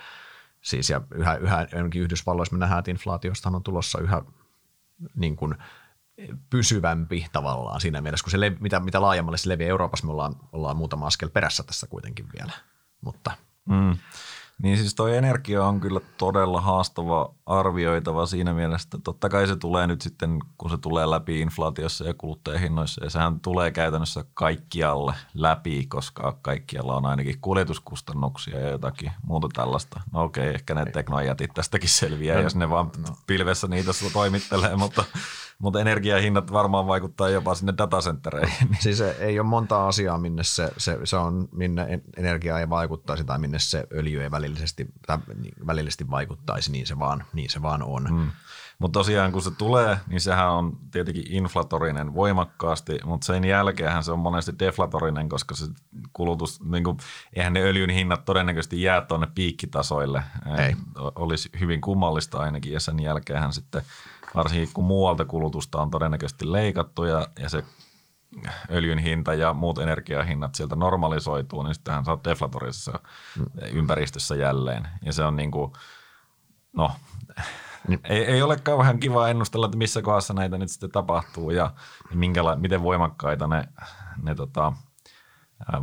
[0.61, 4.21] Siis ja yhä, yhä Yhdysvalloissa me nähdään, että inflaatiosta on tulossa yhä
[5.15, 5.55] niin kuin
[6.49, 10.35] pysyvämpi tavallaan siinä mielessä, kun se levi, mitä, mitä laajemmalle se leviää Euroopassa, me ollaan,
[10.51, 12.51] ollaan muutama askel perässä tässä kuitenkin vielä.
[13.01, 13.31] Mutta
[13.65, 13.97] Mm.
[14.63, 19.55] Niin siis toi energia on kyllä todella haastava arvioitava siinä mielessä, että totta kai se
[19.55, 25.13] tulee nyt sitten, kun se tulee läpi inflaatiossa ja kuluttajahinnoissa, ja sehän tulee käytännössä kaikkialle
[25.33, 30.01] läpi, koska kaikkialla on ainakin kuljetuskustannuksia ja jotakin muuta tällaista.
[30.11, 33.15] No okei, ehkä ne teknojätit tästäkin selviää, no, jos ne vaan no.
[33.27, 35.03] pilvessä niitä toimittelee, mutta
[35.59, 38.77] mutta energiahinnat varmaan vaikuttaa jopa sinne datacentereihin.
[38.79, 43.39] Siis ei ole monta asiaa, minne se, se, se on, minne energia ei vaikuttaisi tai
[43.39, 45.17] minne se öljy ei välillisesti, tai
[45.67, 48.09] välillisesti vaikuttaisi, niin se vaan, niin se vaan on.
[48.09, 48.31] Hmm.
[48.79, 54.11] Mutta tosiaan kun se tulee, niin sehän on tietenkin inflatorinen voimakkaasti, mutta sen jälkeen se
[54.11, 55.65] on monesti deflatorinen, koska se
[56.13, 56.97] kulutus, niin kuin,
[57.33, 60.23] eihän ne öljyn hinnat todennäköisesti jää tuonne piikkitasoille.
[60.57, 60.75] Ei.
[61.15, 63.81] Olisi hyvin kummallista ainakin, ja sen jälkeen sitten–
[64.35, 67.63] varsinkin kun muualta kulutusta on todennäköisesti leikattu ja, ja se
[68.71, 72.99] öljyn hinta ja muut energiahinnat sieltä normalisoituu, niin sittenhän sä oot deflatorisessa
[73.71, 74.87] ympäristössä jälleen.
[75.01, 75.71] Ja se on niin kuin,
[76.73, 76.91] no,
[77.87, 77.99] niin.
[78.03, 81.73] ei, ei ole kauhean kiva ennustella, että missä kohdassa näitä nyt sitten tapahtuu ja
[82.13, 83.67] minkäla- miten voimakkaita ne,
[84.23, 84.73] ne tota,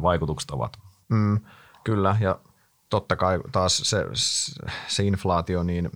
[0.02, 0.76] vaikutukset ovat.
[1.08, 1.40] Mm,
[1.84, 2.38] kyllä, ja
[2.88, 4.06] totta kai taas se,
[4.88, 5.90] se inflaatio, niin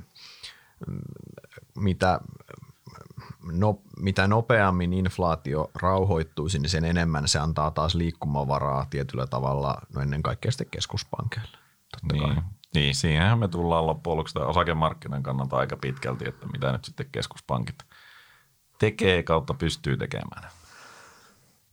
[1.77, 2.21] mitä,
[3.53, 10.01] no, mitä nopeammin inflaatio rauhoittuisi, niin sen enemmän se antaa taas liikkumavaraa tietyllä tavalla, no
[10.01, 11.59] ennen kaikkea sitten keskuspankeille.
[12.13, 12.43] niin.
[12.75, 17.79] Niin, siihenhän me tullaan loppujen lopuksi osakemarkkinan kannalta aika pitkälti, että mitä nyt sitten keskuspankit
[18.79, 20.51] tekee kautta pystyy tekemään.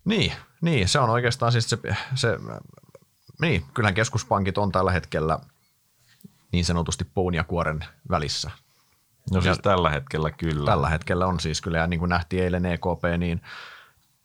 [0.06, 1.78] Niin, niin se on oikeastaan siis se,
[2.16, 2.38] se
[3.42, 5.40] niin, kyllähän keskuspankit on tällä hetkellä
[6.52, 8.52] niin sanotusti puun ja kuoren välissä.
[9.32, 10.66] No siis ja tällä hetkellä kyllä.
[10.66, 13.42] Tällä hetkellä on siis kyllä, ja niin kuin nähtiin eilen EKP, niin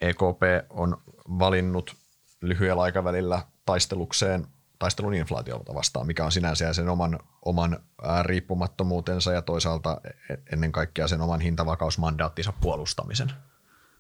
[0.01, 1.03] EKP on
[1.39, 1.97] valinnut
[2.41, 4.47] lyhyellä aikavälillä taistelukseen
[4.79, 7.79] taistelun inflaatiota vastaan, mikä on sinänsä sen oman, oman
[8.23, 13.33] riippumattomuutensa ja toisaalta e, ennen kaikkea sen oman hintavakausmandaattinsa puolustamisen,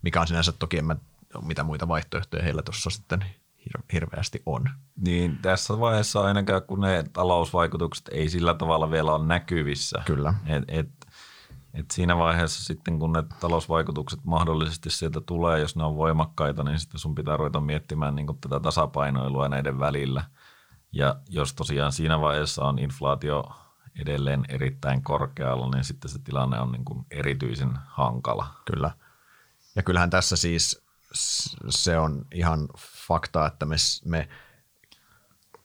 [0.03, 0.97] mikä on sinänsä toki en mä,
[1.43, 3.25] mitä muita vaihtoehtoja heillä tuossa sitten
[3.93, 4.65] hirveästi on.
[4.97, 10.03] Niin tässä vaiheessa ainakaan, kun ne talousvaikutukset ei sillä tavalla vielä ole näkyvissä.
[10.07, 10.35] Kyllä.
[10.47, 10.89] Et, et,
[11.75, 16.79] et siinä vaiheessa sitten, kun ne talousvaikutukset mahdollisesti sieltä tulee, jos ne on voimakkaita, niin
[16.79, 20.25] sitten sun pitää ruveta miettimään niin tätä tasapainoilua näiden välillä.
[20.93, 23.45] Ja jos tosiaan siinä vaiheessa on inflaatio
[23.99, 28.47] edelleen erittäin korkealla, niin sitten se tilanne on niin kuin erityisen hankala.
[28.65, 28.91] Kyllä.
[29.77, 30.89] Ja kyllähän tässä siis
[31.69, 32.69] se on ihan
[33.09, 34.29] fakta, että me, me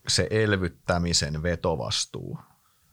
[0.08, 2.40] se elvyttämisen vetovastuu,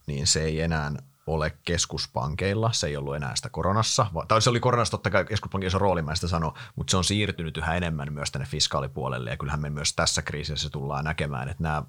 [0.06, 0.92] niin se ei enää
[1.26, 5.66] ole keskuspankeilla, se ei ollut enää sitä koronassa, tai se oli koronassa totta kai keskuspankin
[5.66, 9.36] iso rooli, mä sitä sano, mutta se on siirtynyt yhä enemmän myös tänne fiskaalipuolelle, ja
[9.36, 11.82] kyllähän me myös tässä kriisissä tullaan näkemään, että nämä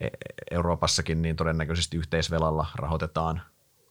[0.00, 0.08] e-,
[0.50, 3.42] Euroopassakin niin todennäköisesti yhteisvelalla rahoitetaan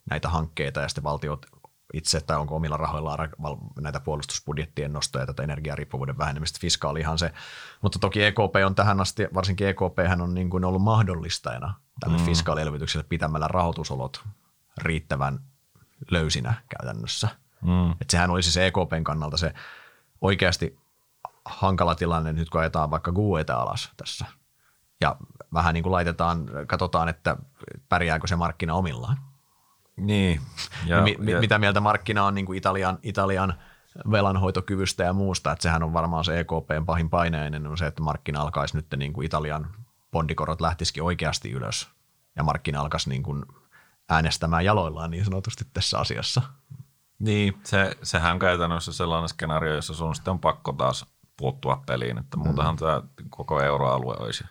[0.09, 1.45] näitä hankkeita, ja sitten valtiot
[1.97, 3.29] itse, tai onko omilla rahoillaan
[3.81, 7.31] näitä puolustusbudjettien nostoja, tätä energiariippuvuuden vähenemistä, fiskaalihan se.
[7.81, 12.17] Mutta toki EKP on tähän asti, varsinkin EKP hän on niin kuin ollut mahdollistajana tälle
[12.17, 12.25] mm.
[12.25, 14.23] fiskaalielvytykselle pitämällä rahoitusolot
[14.77, 15.39] riittävän
[16.11, 17.27] löysinä käytännössä.
[17.61, 17.91] Mm.
[17.91, 19.53] Että sehän olisi se EKPn kannalta se
[20.21, 20.79] oikeasti
[21.45, 24.25] hankala tilanne nyt, kun ajetaan vaikka GUEta alas tässä.
[25.01, 25.15] Ja
[25.53, 27.37] vähän niin kuin laitetaan, katsotaan, että
[27.89, 29.17] pärjääkö se markkina omillaan.
[29.97, 30.41] Niin.
[30.85, 33.53] Ja, mi, ja, mitä mieltä markkina on niin kuin Italian, Italian
[34.11, 38.41] velanhoitokyvystä ja muusta, että sehän on varmaan se EKPn pahin paineinen, on se, että markkina
[38.41, 39.67] alkaisi nyt niin kuin Italian
[40.11, 41.89] bondikorot lähtisikin oikeasti ylös
[42.35, 43.45] ja markkina alkaisi niin kuin
[44.09, 46.41] äänestämään jaloillaan niin sanotusti tässä asiassa.
[47.19, 51.05] Niin, se, sehän on käytännössä sellainen skenaario, jossa sun sitten on pakko taas
[51.37, 52.79] puuttua peliin, että muutahan mm.
[52.79, 54.43] tämä koko euroalue olisi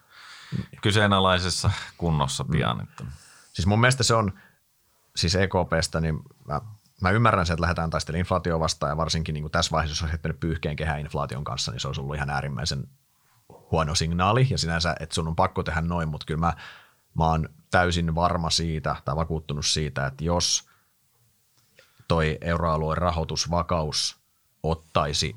[0.83, 2.77] kyseenalaisessa kunnossa pian.
[2.77, 2.83] Mm.
[2.83, 3.05] Että.
[3.53, 4.33] Siis mun mielestä se on,
[5.17, 6.61] siis EKPstä, niin mä,
[7.01, 10.03] mä ymmärrän sen, että lähdetään taistelemaan inflaatio vastaan ja varsinkin niin kuin tässä vaiheessa, jos
[10.03, 12.89] olisi heittänyt pyyhkeen kehää inflaation kanssa, niin se olisi ollut ihan äärimmäisen
[13.71, 14.47] huono signaali.
[14.51, 16.53] Ja sinänsä, että sun on pakko tehdä noin, mutta kyllä mä,
[17.19, 20.69] mä oon täysin varma siitä tai vakuuttunut siitä, että jos
[22.09, 24.17] toi euroalueen rahoitusvakaus
[24.63, 25.37] ottaisi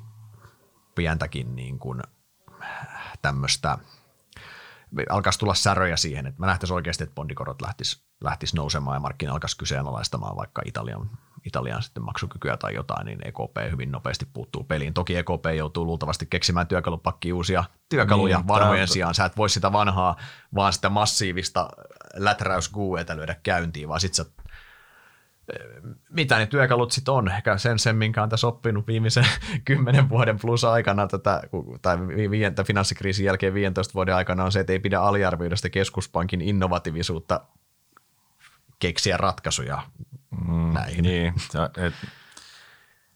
[0.94, 2.02] pientäkin niin kuin
[3.22, 3.78] tämmöistä,
[5.10, 9.32] alkaisi tulla säröjä siihen, että mä nähtäisin oikeasti, että bondikorot lähtis, lähtis nousemaan ja markkina
[9.32, 11.10] alkaisi kyseenalaistamaan vaikka Italian
[11.44, 14.94] Italian sitten maksukykyä tai jotain, niin EKP hyvin nopeasti puuttuu peliin.
[14.94, 18.92] Toki EKP joutuu luultavasti keksimään työkalupakki uusia työkaluja niin, vanhojen tämä...
[18.92, 19.14] sijaan.
[19.14, 20.16] Sä et voi sitä vanhaa,
[20.54, 21.68] vaan sitä massiivista
[22.14, 24.24] läträysguueta lyödä käyntiin, vaan sit sä
[26.10, 29.26] mitä ne työkalut sitten on, ehkä sen, sen minkä on tässä oppinut viimeisen
[29.64, 31.42] kymmenen vuoden plus aikana tätä,
[31.82, 31.98] tai
[32.30, 37.40] viientä finanssikriisin jälkeen 15 vuoden aikana on se, että ei pidä aliarvioida sitä keskuspankin innovatiivisuutta
[38.78, 39.82] keksiä ratkaisuja
[40.30, 41.02] mm, näihin.
[41.02, 41.34] Niin,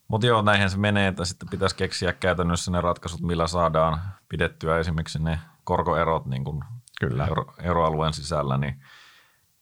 [0.09, 4.79] mutta joo, näinhän se menee, että sitten pitäisi keksiä käytännössä ne ratkaisut, millä saadaan pidettyä
[4.79, 6.65] esimerkiksi ne korkoerot niin kuin
[7.09, 7.27] Kyllä.
[7.27, 8.83] Euro, euroalueen sisällä niin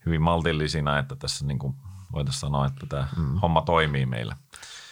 [0.06, 1.74] hyvin maltillisina, että tässä niin kuin
[2.12, 3.38] voitaisiin sanoa, että tämä mm.
[3.38, 4.36] homma toimii meillä.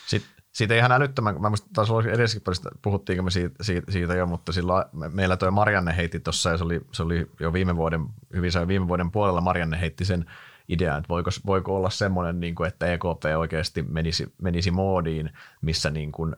[0.06, 4.52] Sitten siitä ihan älyttömän, mä muistan, taas edessäkin puhuttiinko me siitä, siitä, siitä, jo, mutta
[4.52, 8.52] silloin meillä tuo Marianne heitti tuossa, ja se oli, se oli jo viime vuoden, hyvin
[8.52, 10.30] se viime vuoden puolella Marianne heitti sen
[10.68, 15.90] idea, että voiko, voiko olla semmoinen, niin kuin, että EKP oikeasti menisi, menisi moodiin, missä
[15.90, 16.36] niin kuin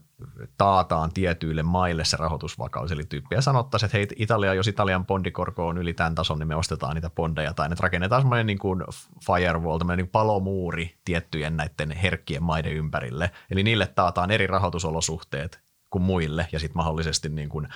[0.58, 2.92] taataan tietyille maille se rahoitusvakaus.
[2.92, 6.54] Eli tyyppiä sanottaisiin, että hei Italia, jos Italian bondikorko on yli tämän tason, niin me
[6.54, 8.84] ostetaan niitä bondeja, tai että rakennetaan semmoinen niin kuin
[9.26, 13.30] firewall, tämmöinen niin palomuuri tiettyjen näiden herkkien maiden ympärille.
[13.50, 17.68] Eli niille taataan eri rahoitusolosuhteet kuin muille, ja sitten mahdollisesti niin kuin,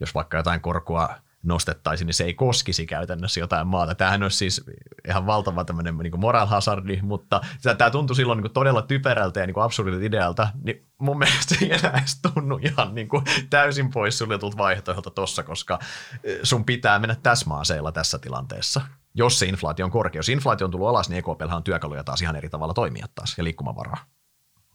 [0.00, 3.94] jos vaikka jotain korkoa nostettaisiin, niin se ei koskisi käytännössä jotain maata.
[3.94, 4.64] Tämähän olisi siis
[5.08, 7.40] ihan valtava tämmöinen niin moral hazardi, mutta
[7.78, 11.98] tämä tuntui silloin niin todella typerältä ja niin absurdilta idealta, niin mun mielestä ei enää
[11.98, 15.78] edes tunnu ihan niin kuin täysin pois suljetulta vaihtoehdolta tossa, koska
[16.24, 18.80] eh, sun pitää mennä täsmaaseilla tässä tilanteessa.
[19.14, 20.18] Jos se inflaatio on korkea.
[20.18, 23.34] Jos inflaatio on tullut alas, niin EKPllä on työkaluja taas ihan eri tavalla toimia taas
[23.38, 24.04] ja liikkumavaraa.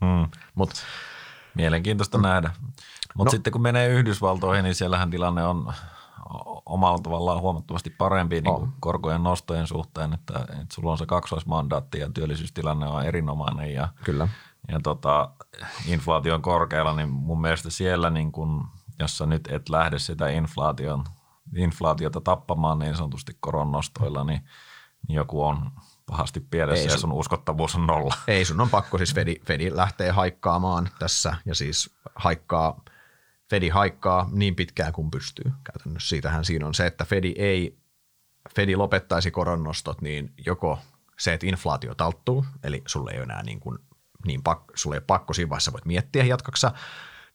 [0.06, 0.30] Hmm.
[0.56, 0.70] Mut,
[1.58, 2.22] Mielenkiintoista mm.
[2.22, 2.52] nähdä.
[3.16, 5.74] Mutta no, sitten kun menee Yhdysvaltoihin, niin siellähän tilanne on
[6.68, 12.00] omalla tavallaan huomattavasti parempi niin kuin korkojen nostojen suhteen, että, että sulla on se kaksoismandaatti
[12.00, 14.28] ja työllisyystilanne on erinomainen ja, Kyllä.
[14.68, 15.30] ja tota,
[15.86, 18.68] inflaatio on korkealla, niin mun mielestä siellä, niin kun,
[19.00, 21.04] jos sä nyt et lähde sitä inflaation,
[21.56, 24.42] inflaatiota tappamaan niin sanotusti koronnostoilla, niin,
[25.08, 25.72] niin joku on
[26.06, 28.16] pahasti pielessä ei ja sun uskottavuus on nolla.
[28.28, 32.80] Ei, sun on pakko siis Fedi, Fedi lähtee haikkaamaan tässä ja siis haikkaa–
[33.50, 36.10] Fedi haikkaa niin pitkään kuin pystyy käytännössä.
[36.10, 37.78] Siitähän siinä on se, että Fedi ei,
[38.56, 40.80] Fedi lopettaisi koronnostot, niin joko
[41.20, 43.80] se, että inflaatio talttuu, eli sulle ei ole enää niin, kuin,
[44.26, 46.72] niin pak, sulle ei ole pakko siinä vaiheessa voit miettiä jatkoksa,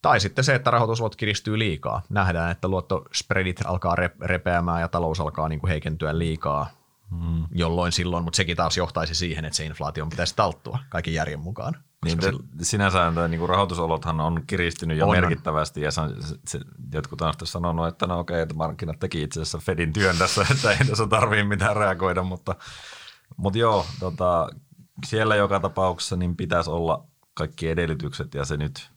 [0.03, 2.03] tai sitten se, että rahoituslot kiristyy liikaa.
[2.09, 6.82] Nähdään, että luottospreadit alkaa repeämään ja talous alkaa niin kuin heikentyä liikaa,
[7.13, 7.47] hmm.
[7.51, 11.77] jolloin silloin, mutta sekin taas johtaisi siihen, että se inflaation pitäisi talttua kaiken järjen mukaan.
[12.05, 16.01] Niin, te, sinänsä niin kuin rahoitusolothan on kiristynyt jo on, merkittävästi ja se,
[16.49, 16.61] se,
[16.93, 20.47] jotkut on sitten sanonut, että no okei, että markkinat teki itse asiassa Fedin työn tässä,
[20.55, 22.55] että ei tässä tarvitse mitään reagoida, mutta,
[23.37, 24.49] mutta joo, tota,
[25.07, 28.91] siellä joka tapauksessa niin pitäisi olla kaikki edellytykset ja se nyt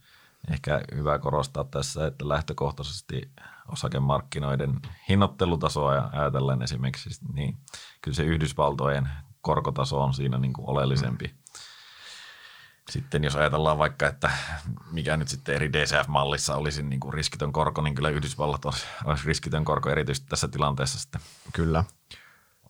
[0.51, 3.31] ehkä hyvä korostaa tässä, että lähtökohtaisesti
[3.67, 7.57] osakemarkkinoiden hinnoittelutasoa ja ajatellen esimerkiksi, niin
[8.01, 9.09] kyllä se Yhdysvaltojen
[9.41, 11.27] korkotaso on siinä niin kuin oleellisempi.
[11.27, 11.45] Mm
[12.89, 14.31] sitten jos ajatellaan vaikka, että
[14.91, 19.27] mikä nyt sitten eri DCF-mallissa olisi niin kuin riskitön korko, niin kyllä Yhdysvallat olisi, olisi
[19.27, 21.21] riskitön korko erityisesti tässä tilanteessa sitten.
[21.53, 21.83] Kyllä.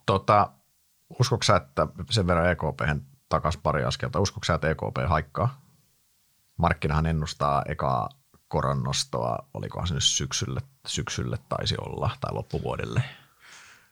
[0.06, 0.52] Tota,
[1.20, 5.62] uskoksa, että sen verran EKP takaisin pari askelta, uskoksa, että EKP haikkaa?
[6.58, 8.10] Markkinahan ennustaa ekaa
[8.48, 13.04] koronnostoa, olikohan se nyt syksylle, syksylle taisi olla, tai loppuvuodelle.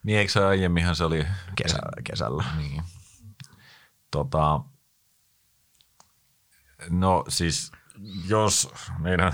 [0.04, 1.28] Niin eikö se aiemminhan se oli?
[1.56, 2.44] Kesä, kesällä.
[2.58, 2.84] Niin.
[4.12, 4.62] Tota,
[6.90, 7.72] No siis
[8.28, 9.34] jos meidän,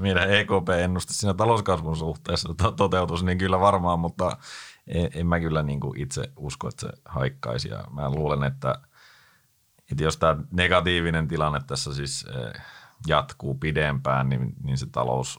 [0.00, 4.36] meidän EKP-ennuste siinä talouskasvun suhteessa to- toteutuisi, niin kyllä varmaan, mutta
[4.86, 7.68] en, en mä kyllä niin kuin itse usko, että se haikkaisi.
[7.68, 8.74] Ja mä luulen, että,
[9.90, 12.62] että jos tämä negatiivinen tilanne tässä siis eh,
[13.06, 15.38] jatkuu pidempään, niin, niin se talous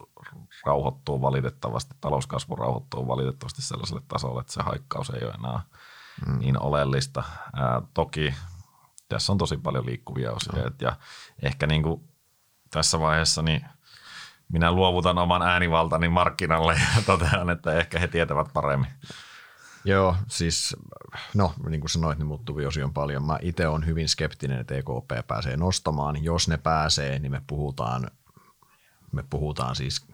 [0.66, 5.62] rauhoittuu valitettavasti, talouskasvu rauhoittuu valitettavasti sellaiselle tasolle, että se haikkaus ei ole enää
[6.26, 6.40] mm.
[6.40, 7.24] niin oleellista.
[7.54, 8.34] Ää, toki
[9.10, 10.64] tässä on tosi paljon liikkuvia osia.
[10.64, 10.72] No.
[10.82, 10.96] Ja
[11.42, 12.02] ehkä niin kuin
[12.70, 13.66] tässä vaiheessa niin
[14.52, 18.92] minä luovutan oman äänivaltani markkinalle ja totean, että ehkä he tietävät paremmin.
[19.86, 20.76] Joo, siis
[21.34, 23.26] no niin kuin sanoit, niin muuttuvia osia on paljon.
[23.26, 26.24] Mä itse olen hyvin skeptinen, että EKP pääsee nostamaan.
[26.24, 28.12] Jos ne pääsee, niin me puhutaan,
[29.12, 30.08] me puhutaan siis,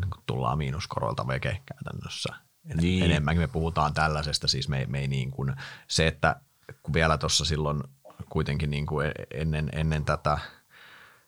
[0.00, 2.34] niin kuin tullaan miinuskoroilta veke käytännössä.
[2.70, 3.04] En, niin.
[3.04, 5.54] Enemmänkin me puhutaan tällaisesta, siis me, me ei niin kuin,
[5.88, 6.40] se, että
[6.82, 7.82] kun vielä tuossa silloin
[8.28, 10.38] kuitenkin niin kuin ennen, ennen tätä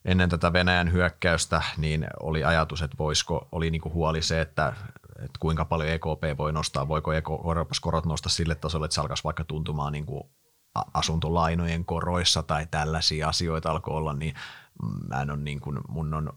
[0.05, 4.73] ennen tätä Venäjän hyökkäystä, niin oli ajatus, että voisiko, oli niin kuin huoli se, että,
[5.17, 9.25] että kuinka paljon EKP voi nostaa, voiko Euroopan korot nostaa sille tasolle, että se alkaisi
[9.25, 10.25] vaikka tuntumaan niin kuin
[10.95, 14.35] asuntolainojen koroissa tai tällaisia asioita alkoi olla, niin
[15.09, 16.33] mä en ole niin kuin, mun on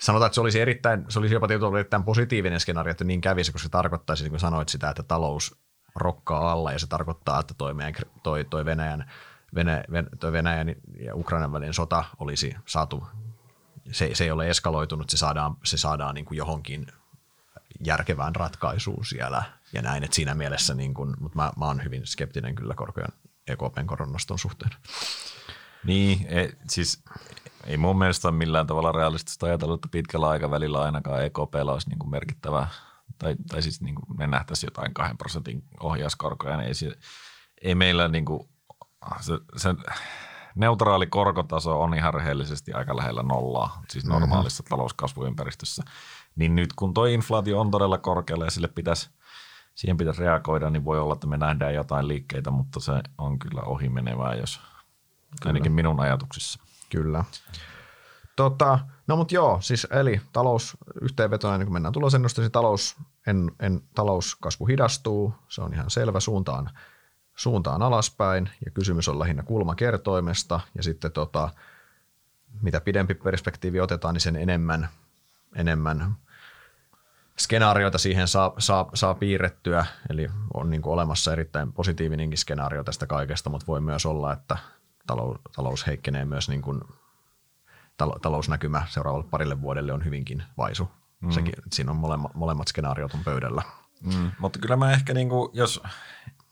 [0.00, 3.52] sanotaan, että se olisi, erittäin, se olisi jopa tietysti erittäin positiivinen skenaario, että niin kävisi,
[3.52, 5.60] koska se tarkoittaisi, niin kuin sanoit sitä, että talous
[5.94, 9.10] rokkaa alla ja se tarkoittaa, että toi, meidän, toi, toi Venäjän,
[9.54, 9.84] Venäjän,
[10.20, 13.06] toi Venäjän ja Ukrainan välinen sota olisi saatu,
[13.92, 16.86] se, se ei ole eskaloitunut, se saadaan, se saadaan niin kuin johonkin
[17.84, 22.06] järkevään ratkaisuun siellä ja näin, että siinä mielessä, niin kuin, mutta mä, mä oon hyvin
[22.06, 23.12] skeptinen kyllä korkojen
[23.46, 24.70] EKPn koronnoston suhteen.
[25.84, 27.02] Niin, e, siis
[27.66, 31.98] ei mun mielestä ole millään tavalla realistista ajatella, että pitkällä aikavälillä ainakaan EKP olisi niin
[31.98, 32.66] kuin merkittävä,
[33.18, 36.92] tai, tai siis niin kuin me nähtäisiin jotain kahden prosentin ohjauskorkoja, niin ei, se,
[37.62, 38.48] ei meillä niin kuin,
[39.20, 39.74] se, se
[40.54, 44.12] neutraali korkotaso on ihan rehellisesti aika lähellä nollaa, siis mhm.
[44.12, 44.70] normaalissa mm-hmm.
[44.70, 45.82] talouskasvuympäristössä.
[46.36, 49.10] Niin nyt kun tuo inflaatio on todella korkealla ja sille pitäisi,
[49.74, 53.62] siihen pitäisi reagoida, niin voi olla, että me nähdään jotain liikkeitä, mutta se on kyllä
[53.62, 54.68] ohimenevää, jos kyllä.
[55.44, 56.69] ainakin minun ajatuksissa.
[56.90, 57.24] Kyllä.
[58.36, 63.80] Tota, no mutta joo, siis eli talous yhteenvetona, niin kun mennään tulosennusteisiin, talous, en, en,
[63.94, 66.70] talouskasvu hidastuu, se on ihan selvä suuntaan,
[67.36, 68.50] suuntaan alaspäin.
[68.64, 70.60] Ja kysymys on lähinnä kulmakertoimesta.
[70.74, 71.48] Ja sitten tota,
[72.62, 74.88] mitä pidempi perspektiivi otetaan, niin sen enemmän,
[75.56, 76.16] enemmän
[77.38, 83.06] skenaarioita siihen saa, saa, saa piirrettyä, eli on niin kuin olemassa erittäin positiivinenkin skenaario tästä
[83.06, 84.58] kaikesta, mutta voi myös olla, että
[85.06, 86.80] talous, talous heikkenee myös niin kuin,
[88.22, 90.90] talousnäkymä seuraavalle parille vuodelle on hyvinkin vaisu.
[91.20, 91.30] Mm.
[91.30, 93.62] Sekin, siinä on molemmat, molemmat skenaariot on pöydällä.
[94.04, 95.82] Mm, mutta kyllä mä ehkä, niin kuin, jos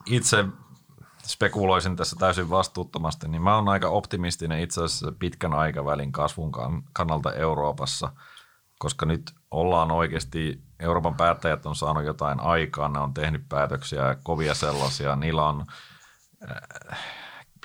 [0.06, 0.44] itse
[1.26, 6.52] spekuloisin tässä täysin vastuuttomasti, niin mä oon aika optimistinen itse asiassa pitkän aikavälin kasvun
[6.92, 8.12] kannalta Euroopassa,
[8.78, 14.54] koska nyt ollaan oikeasti, Euroopan päättäjät on saanut jotain aikaa, ne on tehnyt päätöksiä, kovia
[14.54, 15.66] sellaisia, niillä on
[16.50, 16.98] äh,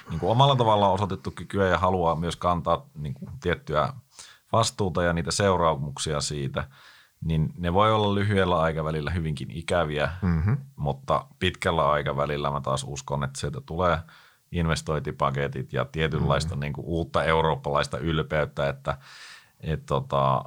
[0.10, 3.94] niin kuin omalla tavallaan osoitettu kykyä ja haluaa myös kantaa niin kuin tiettyä
[4.52, 6.68] vastuuta ja niitä seuraamuksia siitä,
[7.22, 10.58] niin ne voi olla lyhyellä aikavälillä hyvinkin ikäviä, mm-hmm.
[10.76, 13.98] mutta pitkällä aikavälillä mä taas uskon, että sieltä tulee
[14.52, 16.60] investointipaketit ja tietynlaista mm-hmm.
[16.60, 18.98] niin kuin uutta eurooppalaista ylpeyttä, että
[19.60, 20.44] et, tota,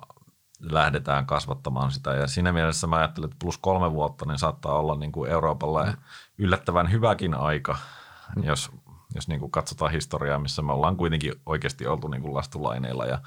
[0.60, 2.14] lähdetään kasvattamaan sitä.
[2.14, 5.84] Ja siinä mielessä mä ajattelen, että plus kolme vuotta niin saattaa olla niin kuin Euroopalle
[5.84, 6.02] mm-hmm.
[6.38, 8.44] yllättävän hyväkin aika, mm-hmm.
[8.44, 8.70] jos
[9.16, 13.18] jos niin kuin katsotaan historiaa, missä me ollaan kuitenkin oikeasti oltu niin kuin lastulaineilla ja,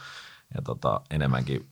[0.56, 1.70] ja tota, enemmänkin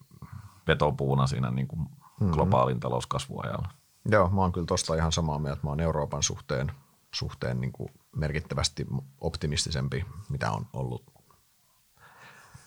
[0.68, 2.32] vetopuuna siinä niin kuin mm-hmm.
[2.32, 3.70] globaalin talouskasvuajalla.
[4.12, 5.62] Joo, mä oon kyllä tuosta ihan samaa mieltä.
[5.64, 6.72] Mä oon Euroopan suhteen,
[7.14, 8.88] suhteen niin kuin merkittävästi
[9.22, 11.04] optimistisempi, mitä on ollut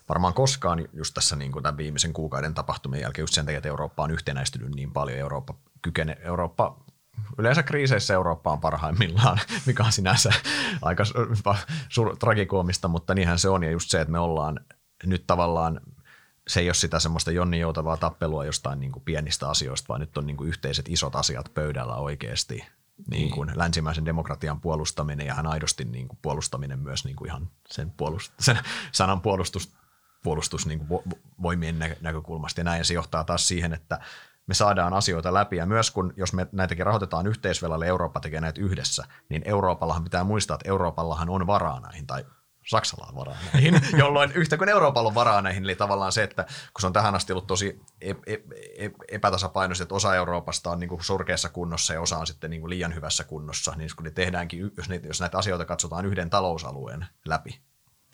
[0.08, 3.68] varmaan koskaan just tässä niin kuin tämän viimeisen kuukauden tapahtumien jälkeen, just sen takia, että
[3.68, 5.18] Eurooppa on yhtenäistynyt niin paljon.
[5.18, 6.76] Eurooppa, kykene, Eurooppa
[7.38, 10.32] yleensä kriiseissä Eurooppa on parhaimmillaan, mikä on sinänsä
[10.82, 11.04] aika
[11.88, 13.62] sur- tragikoomista, mutta niinhän se on.
[13.62, 14.60] Ja just se, että me ollaan
[15.06, 15.80] nyt tavallaan,
[16.48, 20.26] se ei ole sitä semmoista jonninjoutavaa tappelua jostain niin kuin pienistä asioista, vaan nyt on
[20.26, 22.54] niin kuin yhteiset isot asiat pöydällä oikeasti.
[22.54, 27.28] Niin, niin kuin länsimäisen demokratian puolustaminen ja hän aidosti niin kuin puolustaminen myös niin kuin
[27.28, 28.58] ihan sen, puolust- sen
[28.92, 29.72] sanan puolustus,
[30.22, 31.02] puolustus niin kuin
[31.42, 32.78] voimien näkökulmasta ja näin.
[32.78, 34.00] Ja se johtaa taas siihen, että
[34.50, 35.56] me saadaan asioita läpi.
[35.56, 40.24] Ja myös kun, jos me näitäkin rahoitetaan yhteisvelalle, Eurooppa tekee näitä yhdessä, niin Euroopallahan pitää
[40.24, 42.24] muistaa, että Euroopallahan on varaa näihin, tai
[42.66, 46.42] Saksalla on varaa näihin, jolloin yhtä kuin Euroopalla on varaa näihin, eli tavallaan se, että
[46.42, 47.80] kun se on tähän asti ollut tosi
[49.08, 52.70] epätasapainoisesti, että osa Euroopasta on niin kuin surkeassa kunnossa ja osa on sitten niin kuin
[52.70, 57.06] liian hyvässä kunnossa, niin kun ne tehdäänkin, jos, ne, jos näitä asioita katsotaan yhden talousalueen
[57.24, 57.60] läpi,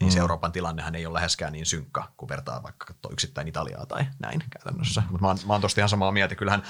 [0.00, 0.20] niin se mm.
[0.20, 4.42] Euroopan tilannehan ei ole läheskään niin synkka, kun vertaa vaikka katsoa yksittäin Italiaa tai näin
[4.50, 5.02] käytännössä.
[5.10, 6.34] Mutta mä, mä oon tosta ihan samaa mieltä.
[6.34, 6.62] Kyllähän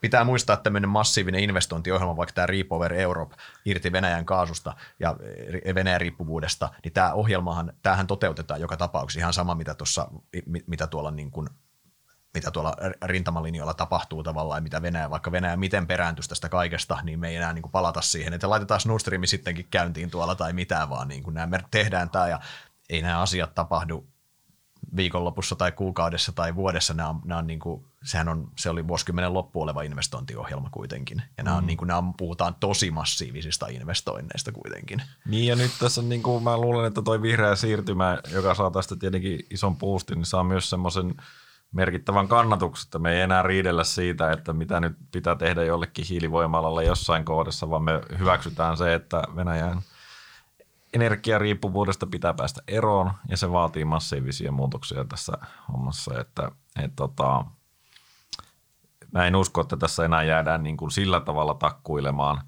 [0.00, 5.16] pitää muistaa, että tämmöinen massiivinen investointiohjelma, vaikka tämä Repower Europe irti Venäjän kaasusta ja
[5.74, 10.08] Venäjän riippuvuudesta, niin tämä ohjelmahan, tämähän toteutetaan joka tapauksessa ihan sama, mitä, tuossa,
[10.66, 11.48] mitä tuolla niin kuin
[12.34, 17.20] mitä tuolla rintamalinjoilla tapahtuu tavallaan, ja mitä Venäjä, vaikka Venäjä miten perääntyisi tästä kaikesta, niin
[17.20, 20.52] me ei enää niin kuin palata siihen, että laitetaan Nord Stream sittenkin käyntiin tuolla tai
[20.52, 22.40] mitään, vaan niin kuin me tehdään tämä ja
[22.92, 24.06] ei nämä asiat tapahdu
[24.96, 26.94] viikonlopussa tai kuukaudessa tai vuodessa.
[26.94, 31.22] Nämä on, nämä on niin kuin, sehän on, se oli vuosikymmenen loppu oleva investointiohjelma kuitenkin.
[31.38, 31.66] Ja nämä on, mm.
[31.66, 35.02] niin kuin, nämä on, puhutaan tosi massiivisista investoinneista kuitenkin.
[35.26, 38.96] Niin ja nyt tässä niin kuin mä luulen, että toi vihreä siirtymä, joka saa tästä
[38.96, 41.14] tietenkin ison boostin, niin saa myös semmoisen
[41.72, 46.84] merkittävän kannatuksen, että me ei enää riidellä siitä, että mitä nyt pitää tehdä jollekin hiilivoimalalle
[46.84, 49.82] jossain kohdassa, vaan me hyväksytään se, että Venäjän–
[50.92, 55.32] energiariippuvuudesta pitää päästä eroon ja se vaatii massiivisia muutoksia tässä
[55.72, 56.50] hommassa, että
[56.82, 57.44] et, tota,
[59.12, 62.40] mä en usko, että tässä enää jäädään niin kuin sillä tavalla takkuilemaan.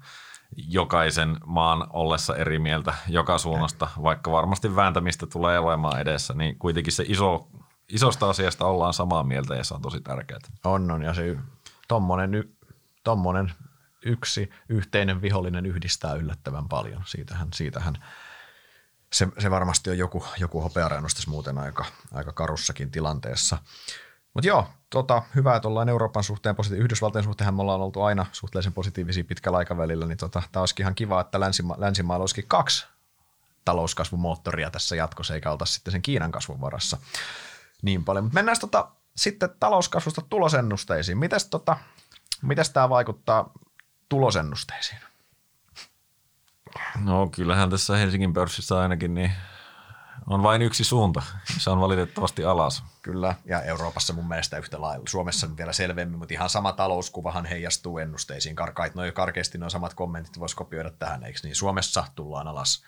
[0.67, 6.93] jokaisen maan ollessa eri mieltä joka suunnasta, vaikka varmasti vääntämistä tulee olemaan edessä, niin kuitenkin
[6.93, 7.47] se iso,
[7.89, 10.39] isosta asiasta ollaan samaa mieltä ja se on tosi tärkeää.
[10.63, 11.37] On, on ja se
[11.87, 12.43] tommonen,
[13.03, 13.51] tommonen
[14.05, 17.01] yksi yhteinen vihollinen yhdistää yllättävän paljon.
[17.05, 17.97] Siitähän, siitähän
[19.13, 23.57] se, se varmasti on joku, joku hopeareenostus muuten aika, aika karussakin tilanteessa.
[24.33, 26.83] Mutta joo, tota, hyvä, että ollaan Euroopan suhteen positiivisia.
[26.83, 30.95] Yhdysvaltojen suhteen me ollaan oltu aina suhteellisen positiivisia pitkällä aikavälillä, niin tota, tämä olisikin ihan
[30.95, 32.87] kiva, että länsima- länsimailla olisikin kaksi
[33.65, 36.97] talouskasvumoottoria tässä jatkossa, eikä oltaisi sitten sen Kiinan kasvun varassa
[37.81, 38.23] niin paljon.
[38.23, 41.17] Mutta mennään tota, sitten talouskasvusta tulosennusteisiin.
[41.17, 41.77] Mites, tota,
[42.73, 43.51] tämä vaikuttaa
[44.09, 44.99] tulosennusteisiin?
[47.03, 49.31] No kyllähän tässä Helsingin pörssissä ainakin niin
[50.27, 51.21] on vain yksi suunta.
[51.57, 52.83] Se on valitettavasti alas.
[53.01, 55.05] Kyllä, ja Euroopassa mun mielestä yhtä lailla.
[55.09, 58.55] Suomessa vielä selvemmin, mutta ihan sama talouskuvahan heijastuu ennusteisiin.
[58.55, 61.55] Karkait, noin karkeasti noin samat kommentit voisi kopioida tähän, eikö niin?
[61.55, 62.83] Suomessa tullaan alas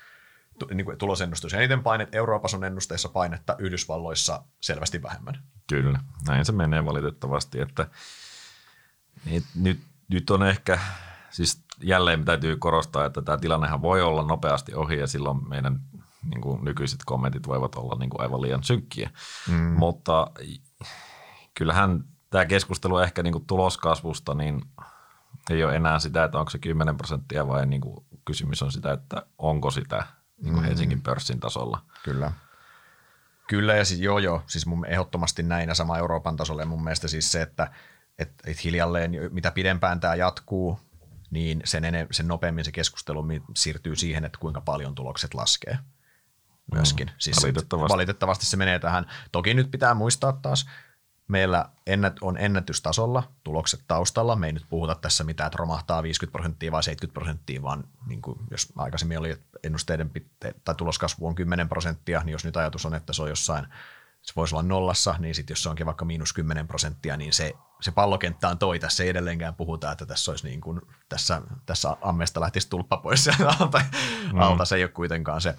[0.74, 5.44] niin kuin tulosennustus eniten painet, Euroopassa on ennusteissa painetta, Yhdysvalloissa selvästi vähemmän.
[5.68, 7.88] Kyllä, näin se menee valitettavasti, että
[9.56, 10.80] nyt, nyt on ehkä,
[11.30, 15.80] siis jälleen täytyy korostaa, että tämä tilannehan voi olla nopeasti ohi ja silloin meidän
[16.30, 19.10] niin kuin nykyiset kommentit voivat olla niin kuin aivan liian synkkiä.
[19.50, 19.56] Mm.
[19.56, 20.28] Mutta
[21.54, 24.62] kyllähän tämä keskustelu ehkä niin kuin tuloskasvusta, niin
[25.50, 28.92] ei ole enää sitä, että onko se 10 prosenttia vai niin kuin kysymys on sitä,
[28.92, 30.04] että onko sitä
[30.42, 30.68] niin kuin mm.
[30.68, 31.82] Helsingin pörssin tasolla.
[32.04, 32.32] Kyllä.
[33.48, 36.84] Kyllä ja siis joo joo, siis mun ehdottomasti näin ja sama Euroopan tasolla ja mun
[36.84, 37.72] mielestä siis se, että,
[38.20, 40.80] että, että hiljalleen mitä pidempään tämä jatkuu,
[41.32, 43.26] niin sen, ene, sen nopeammin se keskustelu
[43.56, 45.78] siirtyy siihen, että kuinka paljon tulokset laskee
[46.72, 47.08] myöskin.
[47.08, 47.94] Mm, siis valitettavasti.
[47.94, 49.06] valitettavasti se menee tähän.
[49.32, 50.66] Toki nyt pitää muistaa taas,
[51.28, 54.36] meillä ennät, on ennätystasolla tulokset taustalla.
[54.36, 58.22] Me ei nyt puhuta tässä mitään, että romahtaa 50 prosenttia vai 70 prosenttia, vaan niin
[58.22, 62.86] kuin jos aikaisemmin oli ennusteiden pite- tai tuloskasvu on 10 prosenttia, niin jos nyt ajatus
[62.86, 63.68] on, että se on jossain,
[64.22, 67.54] se voisi olla nollassa, niin sitten jos se onkin vaikka miinus 10 prosenttia, niin se,
[67.82, 68.80] se pallokenttä on toi.
[68.80, 73.24] Tässä ei edelleenkään puhuta, että tässä olisi niin kuin, tässä, tässä ammesta lähtisi tulppa pois
[73.24, 73.82] sieltä alta,
[74.34, 74.40] mm.
[74.40, 74.66] alta.
[74.66, 75.56] Se ei ole kuitenkaan se.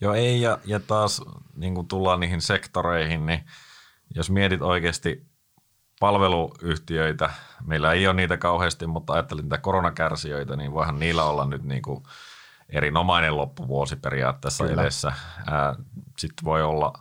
[0.00, 1.22] Joo ei, ja, ja taas
[1.56, 3.44] niin kuin tullaan niihin sektoreihin, niin
[4.14, 5.26] jos mietit oikeasti
[6.00, 7.30] palveluyhtiöitä,
[7.66, 11.82] meillä ei ole niitä kauheasti, mutta ajattelin niitä koronakärsijöitä, niin voihan niillä olla nyt niin
[11.82, 12.02] kuin
[12.68, 14.82] erinomainen loppuvuosi periaatteessa Kyllä.
[14.82, 15.12] edessä.
[16.18, 16.92] Sitten voi olla,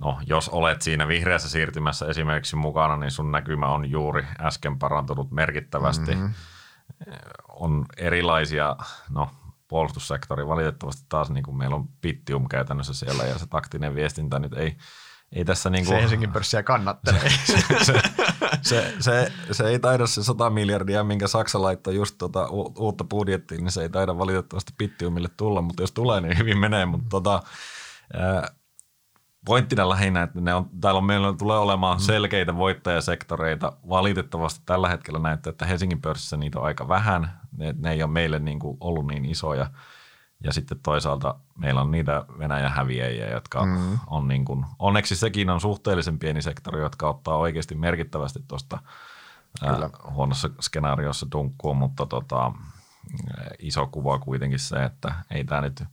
[0.00, 5.30] no jos olet siinä vihreässä siirtymässä esimerkiksi mukana, niin sun näkymä on juuri äsken parantunut
[5.30, 6.14] merkittävästi.
[6.14, 6.34] Mm-hmm.
[7.48, 8.76] On erilaisia,
[9.10, 9.30] no
[9.68, 14.52] puolustussektori valitettavasti taas niin kuin meillä on Pittium käytännössä siellä ja se taktinen viestintä nyt
[14.52, 14.76] ei,
[15.32, 17.30] ei tässä niin kuin, se Helsingin pörssiä kannattelee.
[17.46, 18.02] se, se,
[18.62, 22.48] se, se, se, ei taida se 100 miljardia, minkä Saksa laittoi just tuota
[22.78, 26.86] uutta budjettiin, niin se ei taida valitettavasti Pittiumille tulla, mutta jos tulee, niin hyvin menee.
[26.86, 27.42] Mutta tota,
[29.44, 32.02] pointtina lähinnä, että ne on, täällä on, meillä tulee olemaan mm.
[32.02, 33.72] selkeitä voittajasektoreita.
[33.88, 37.40] Valitettavasti tällä hetkellä näyttää, että Helsingin pörssissä niitä on aika vähän.
[37.56, 39.70] Ne, ne ei ole meille niin kuin ollut niin isoja.
[40.44, 43.98] Ja sitten toisaalta meillä on niitä Venäjän häviäjiä, jotka mm.
[44.06, 48.78] on niin kuin, onneksi sekin on suhteellisen pieni sektori, jotka ottaa oikeasti merkittävästi tuosta
[50.10, 52.52] huonossa skenaariossa dunkkuu, mutta tota,
[53.58, 55.84] iso kuva kuitenkin se, että ei tämä nyt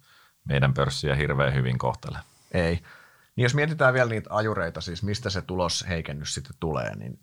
[0.46, 2.20] meidän pörssiä hirveän hyvin kohtele.
[2.52, 2.84] Ei.
[3.38, 7.20] Niin jos mietitään vielä niitä ajureita, siis mistä se tulosheikennys sitten tulee, niin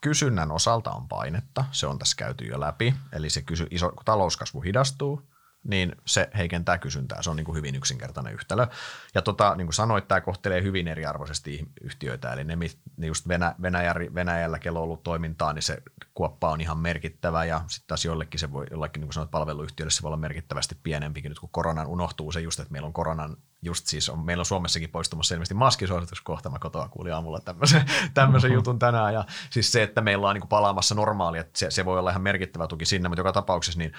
[0.00, 4.04] kysynnän osalta on painetta, se on tässä käyty jo läpi, eli se kysy, iso, kun
[4.04, 5.27] talouskasvu hidastuu,
[5.64, 7.22] niin se heikentää kysyntää.
[7.22, 8.66] Se on niin kuin hyvin yksinkertainen yhtälö.
[9.14, 12.56] Ja tota, niin kuin sanoit, tämä kohtelee hyvin eriarvoisesti yhtiöitä, eli ne,
[12.96, 15.82] ne just Venä, Venäjä, Venäjällä kello ollut toimintaa, niin se
[16.14, 19.90] kuoppa on ihan merkittävä, ja sitten taas jollekin se voi, jollekin niin kuin sanoit, palveluyhtiöille
[19.90, 23.36] se voi olla merkittävästi pienempikin, nyt kun koronan unohtuu se just, että meillä on koronan
[23.62, 26.50] just siis on, meillä on Suomessakin poistumassa selvästi maskisuositus kohta.
[26.50, 27.84] Mä kotoa kuulin aamulla tämmöisen,
[28.14, 29.14] tämmöisen jutun tänään.
[29.14, 32.22] Ja siis se, että meillä on niin palaamassa normaalia, että se, se, voi olla ihan
[32.22, 33.92] merkittävä tuki sinne, mutta joka tapauksessa niin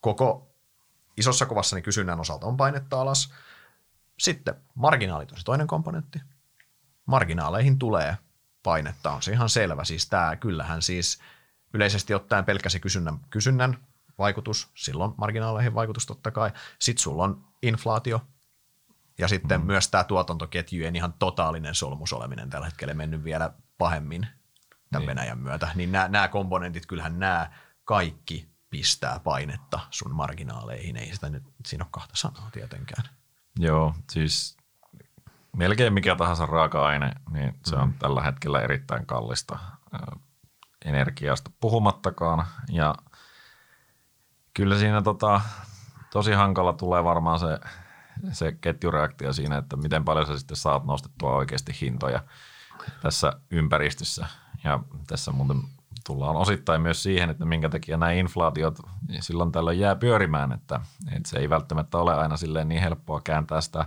[0.00, 0.51] koko
[1.16, 3.32] isossa kuvassa niin kysynnän osalta on painetta alas.
[4.18, 6.20] Sitten marginaalit on se toinen komponentti.
[7.06, 8.16] Marginaaleihin tulee
[8.62, 9.84] painetta, on se ihan selvä.
[9.84, 11.18] Siis tämä kyllähän siis
[11.74, 13.78] yleisesti ottaen pelkkä se kysynnän, kysynnän
[14.18, 16.50] vaikutus, silloin marginaaleihin vaikutus totta kai.
[16.78, 18.20] Sitten sulla on inflaatio,
[19.18, 19.66] ja sitten mm.
[19.66, 24.26] myös tämä tuotantoketjujen ihan totaalinen solmusoleminen tällä hetkellä mennyt vielä pahemmin
[24.90, 25.06] tämän niin.
[25.06, 25.68] Venäjän myötä.
[25.74, 27.50] Niin nämä, nämä komponentit, kyllähän nämä
[27.84, 30.96] kaikki pistää painetta sun marginaaleihin.
[30.96, 33.04] Ei sitä nyt, siinä ole kahta sanaa tietenkään.
[33.58, 34.56] Joo, siis
[35.56, 37.94] melkein mikä tahansa raaka-aine, niin se on mm.
[37.94, 39.58] tällä hetkellä erittäin kallista
[40.84, 42.46] energiasta puhumattakaan.
[42.68, 42.94] Ja
[44.54, 45.40] Kyllä siinä tota,
[46.12, 47.60] tosi hankala tulee varmaan se,
[48.32, 52.22] se ketjureaktio siinä, että miten paljon sä sitten saat nostettua oikeasti hintoja
[53.02, 54.26] tässä ympäristössä.
[54.64, 55.62] Ja tässä muuten
[56.04, 58.78] tullaan osittain myös siihen, että minkä takia nämä inflaatiot
[59.20, 60.80] silloin tällöin jää pyörimään, että,
[61.16, 63.86] että se ei välttämättä ole aina silleen niin helppoa kääntää sitä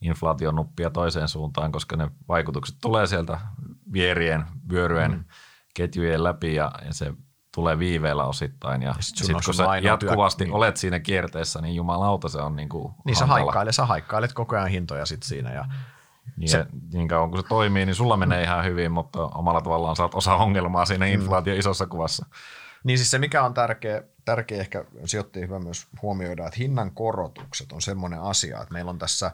[0.00, 3.40] inflaation nuppia toiseen suuntaan, koska ne vaikutukset tulee sieltä
[3.92, 5.24] vierien, vyöryjen, mm.
[5.74, 7.12] ketjujen läpi ja, ja se
[7.54, 8.82] tulee viiveellä osittain.
[8.82, 10.54] Ja, ja sitten sit, kun sä jatkuvasti työ...
[10.54, 14.56] olet siinä kierteessä, niin jumalauta se on niin kuin Niin sä haikkailet, sä haikkailet koko
[14.56, 15.64] ajan hintoja sit siinä ja
[16.36, 19.96] niin, se, niin kauan kun se toimii, niin sulla menee ihan hyvin, mutta omalla tavallaan
[19.96, 21.12] saat osa ongelmaa siinä mm.
[21.12, 22.26] inflaatio isossa kuvassa.
[22.84, 27.72] Niin siis se, mikä on tärkeä, tärkeä ehkä sijoittajien hyvä myös huomioida, että hinnan korotukset
[27.72, 29.30] on semmoinen asia, että meillä on tässä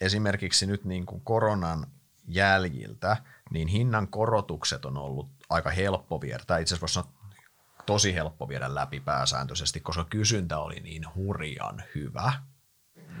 [0.00, 1.86] esimerkiksi nyt niin kuin koronan
[2.28, 3.16] jäljiltä,
[3.50, 7.34] niin hinnan korotukset on ollut aika helppo viedä, tai itse asiassa voisi sanoa
[7.86, 12.32] tosi helppo viedä läpi pääsääntöisesti, koska kysyntä oli niin hurjan hyvä–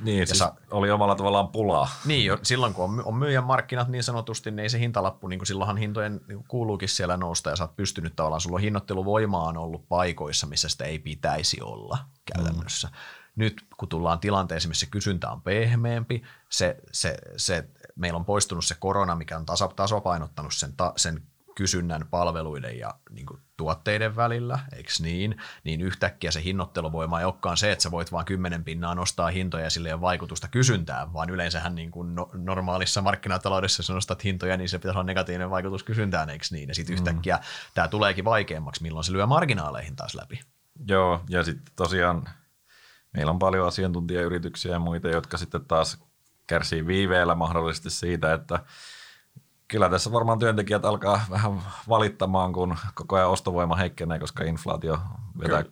[0.02, 1.88] niin, siis sa- oli omalla tavallaan pulaa.
[2.04, 5.38] Niin, jo, silloin kun on, on myyjän markkinat niin sanotusti, niin ei se hintalappu, niin
[5.38, 9.42] kuin silloinhan hintojen niin kuuluukin siellä nousta ja sä oot pystynyt tavallaan, sulla on hinnoitteluvoima
[9.42, 11.98] on ollut paikoissa, missä sitä ei pitäisi olla
[12.34, 12.88] käytännössä.
[12.88, 12.94] Mm.
[13.36, 18.74] Nyt kun tullaan tilanteeseen, missä kysyntä on pehmeämpi, se, se, se, meillä on poistunut se
[18.78, 21.22] korona, mikä on tasa, tasapainottanut sen, ta, sen
[21.54, 25.36] kysynnän palveluiden ja niin kuin, tuotteiden välillä, eikö niin?
[25.64, 29.64] Niin yhtäkkiä se hinnoitteluvoima ei olekaan se, että sä voit vaan kymmenen pinnaa nostaa hintoja
[29.64, 34.24] ja sille ei ole vaikutusta kysyntään, vaan yleensähän niin kuin no, normaalissa markkinataloudessa, jos nostat
[34.24, 36.68] hintoja, niin se pitäisi olla negatiivinen vaikutus kysyntään, eikö niin?
[36.68, 36.98] Ja sitten mm.
[36.98, 37.38] yhtäkkiä
[37.74, 40.40] tämä tuleekin vaikeammaksi, milloin se lyö marginaaleihin taas läpi.
[40.88, 42.28] Joo, ja sitten tosiaan
[43.12, 46.04] meillä on paljon asiantuntijayrityksiä ja muita, jotka sitten taas
[46.46, 48.60] kärsii viiveellä mahdollisesti siitä, että
[49.68, 54.98] kyllä tässä varmaan työntekijät alkaa vähän valittamaan, kun koko ajan ostovoima heikkenee, koska inflaatio
[55.38, 55.64] vetää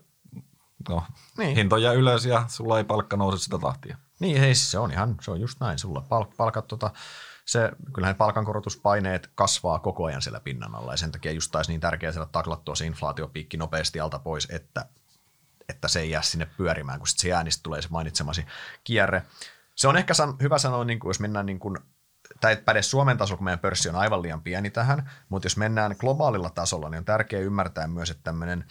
[0.88, 1.04] no,
[1.38, 1.56] niin.
[1.56, 3.96] hintoja ylös ja sulla ei palkka nouse sitä tahtia.
[4.20, 5.78] Niin, hei, se on ihan, se on just näin.
[5.78, 6.90] Sulla palk, palkat, tota,
[7.44, 11.80] se, kyllähän palkankorotuspaineet kasvaa koko ajan siellä pinnan alla ja sen takia just taisi niin
[11.80, 14.86] tärkeää saada taklattua se inflaatiopiikki nopeasti alta pois, että,
[15.68, 18.46] että se ei jää sinne pyörimään, kun se jää, niin tulee se mainitsemasi
[18.84, 19.22] kierre.
[19.74, 21.78] Se on ehkä san, hyvä sanoa, niin kuin jos mennään niin kuin
[22.42, 25.56] tämä ei päde Suomen tasolla, kun meidän pörssi on aivan liian pieni tähän, mutta jos
[25.56, 28.64] mennään globaalilla tasolla, niin on tärkeää ymmärtää myös, että tämmöinen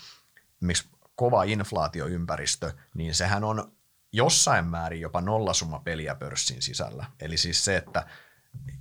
[0.60, 3.72] miksi kova inflaatioympäristö, niin sehän on
[4.12, 7.06] jossain määrin jopa nollasumma peliä pörssin sisällä.
[7.20, 8.06] Eli siis se, että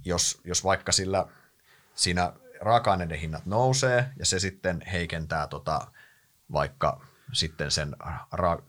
[0.04, 1.26] jos, jos vaikka sillä
[1.94, 5.92] siinä raaka-aineiden hinnat nousee ja se sitten heikentää tota,
[6.52, 7.00] vaikka
[7.32, 7.96] sitten sen,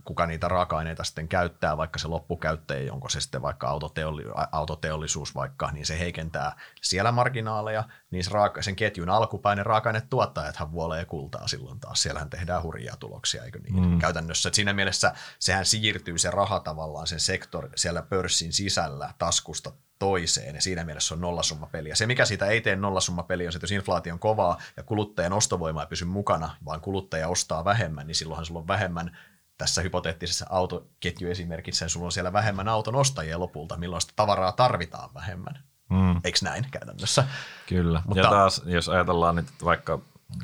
[0.05, 5.71] kuka niitä raaka-aineita sitten käyttää, vaikka se loppukäyttäjä, onko se sitten vaikka autoteolli, autoteollisuus vaikka,
[5.71, 11.79] niin se heikentää siellä marginaaleja, niin se raaka, sen ketjun alkupäinen raaka-ainetuottajathan vuolee kultaa silloin
[11.79, 12.01] taas.
[12.01, 13.89] Siellähän tehdään hurjia tuloksia, eikö niin?
[13.89, 13.99] Mm.
[13.99, 14.49] Käytännössä.
[14.49, 19.71] Et siinä mielessä sehän siirtyy se raha tavallaan sen sektor siellä pörssin sisällä taskusta
[20.01, 23.57] toiseen, ja siinä mielessä on nollasumma Ja se, mikä siitä ei tee nollasumma-peliä, on se,
[23.57, 28.07] että jos inflaatio on kovaa ja kuluttajan ostovoima ei pysy mukana, vaan kuluttaja ostaa vähemmän,
[28.07, 29.17] niin silloinhan sulla on vähemmän
[29.57, 35.63] tässä hypoteettisessa autoketjuesimerkissä, sulla on siellä vähemmän auton ostajia lopulta, milloin sitä tavaraa tarvitaan vähemmän.
[35.89, 36.21] Mm.
[36.23, 37.23] Eikö näin käytännössä?
[37.67, 38.01] Kyllä.
[38.05, 39.99] Mutta, ja taas, jos ajatellaan nyt vaikka,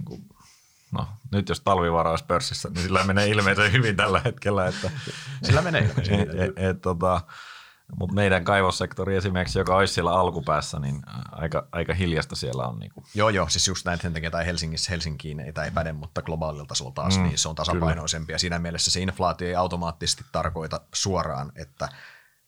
[0.10, 0.26] niin
[0.92, 4.68] no nyt jos talvivara olisi pörssissä, niin sillä menee ilmeisen hyvin tällä hetkellä.
[4.68, 4.92] Että,
[5.44, 6.42] sillä menee ilmeisen hyvin.
[6.42, 7.22] Et, et, et, tota,
[7.96, 12.80] mutta meidän kaivossektori esimerkiksi, joka olisi siellä alkupäässä, niin aika, aika hiljasta siellä on.
[12.80, 13.06] Niin kuin.
[13.16, 16.66] Joo, joo, siis just näin sen takia tai Helsingissä, Helsinkiin ei, ei päde, mutta globaalilla
[16.66, 18.34] tasolla taas, mm, niin se on tasapainoisempi.
[18.34, 21.90] Ja siinä mielessä se inflaatio ei automaattisesti tarkoita suoraan, että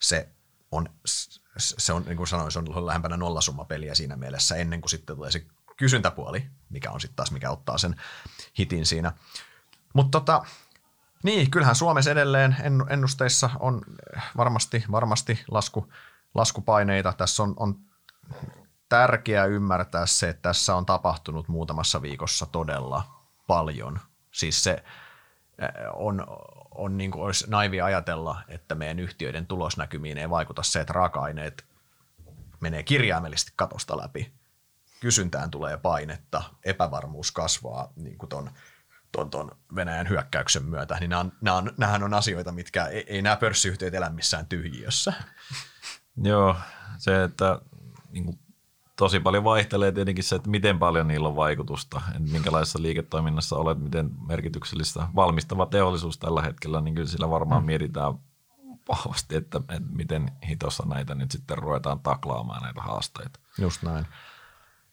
[0.01, 0.29] se
[0.71, 0.89] on,
[1.57, 5.31] se on niin kuin sanoin, se on lähempänä nollasummapeliä siinä mielessä ennen kuin sitten tulee
[5.31, 5.45] se
[5.77, 7.95] kysyntäpuoli, mikä on sitten taas, mikä ottaa sen
[8.57, 9.13] hitin siinä.
[9.93, 10.45] Mutta tota,
[11.23, 12.55] niin, kyllähän Suomessa edelleen
[12.89, 13.81] ennusteissa on
[14.37, 15.91] varmasti, varmasti lasku,
[16.35, 17.13] laskupaineita.
[17.13, 17.75] Tässä on, on
[18.89, 23.03] tärkeää ymmärtää se, että tässä on tapahtunut muutamassa viikossa todella
[23.47, 23.99] paljon.
[24.31, 26.27] Siis se eh, on,
[26.71, 31.65] on niin kuin olisi naivi ajatella, että meidän yhtiöiden tulosnäkymiin ei vaikuta se, että raaka-aineet
[32.59, 34.31] menee kirjaimellisesti katosta läpi.
[34.99, 38.51] Kysyntään tulee painetta, epävarmuus kasvaa niin kuin ton
[39.11, 43.05] ton, ton Venäjän hyökkäyksen myötä, niin nämä on, nämä on, nämähän on asioita, mitkä ei,
[43.07, 45.13] ei nämä pörssiyhtiöt elä missään tyhjiössä.
[46.23, 46.55] Joo,
[46.97, 47.61] se, että
[48.11, 48.39] niin kuin,
[48.95, 53.79] tosi paljon vaihtelee tietenkin se, että miten paljon niillä on vaikutusta, että minkälaisessa liiketoiminnassa olet,
[53.79, 57.65] miten merkityksellistä valmistava teollisuus tällä hetkellä, niin kyllä sillä varmaan hmm.
[57.65, 58.13] mietitään
[58.89, 63.39] vahvasti, että, että miten hitossa näitä nyt sitten ruvetaan taklaamaan näitä haasteita.
[63.57, 64.05] Just näin.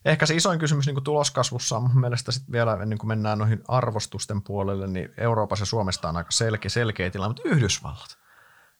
[0.06, 3.62] Ehkä se isoin kysymys niin tuloskasvussa on mun mielestä sit vielä ennen kuin mennään noihin
[3.68, 8.18] arvostusten puolelle, niin Euroopassa ja Suomesta on aika selkeä, selkeä tilanne, mutta Yhdysvallat.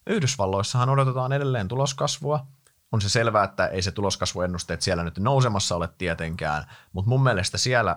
[0.07, 2.47] Yhdysvalloissahan odotetaan edelleen tuloskasvua.
[2.93, 7.59] On se selvää, että ei se tuloskasvuennusteet siellä nyt nousemassa ole tietenkään, mutta mun mielestä
[7.59, 7.97] siellä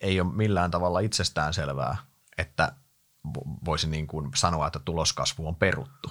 [0.00, 1.96] ei ole millään tavalla itsestään selvää,
[2.38, 2.72] että
[3.64, 6.10] voisi niin kuin sanoa, että tuloskasvu on peruttu.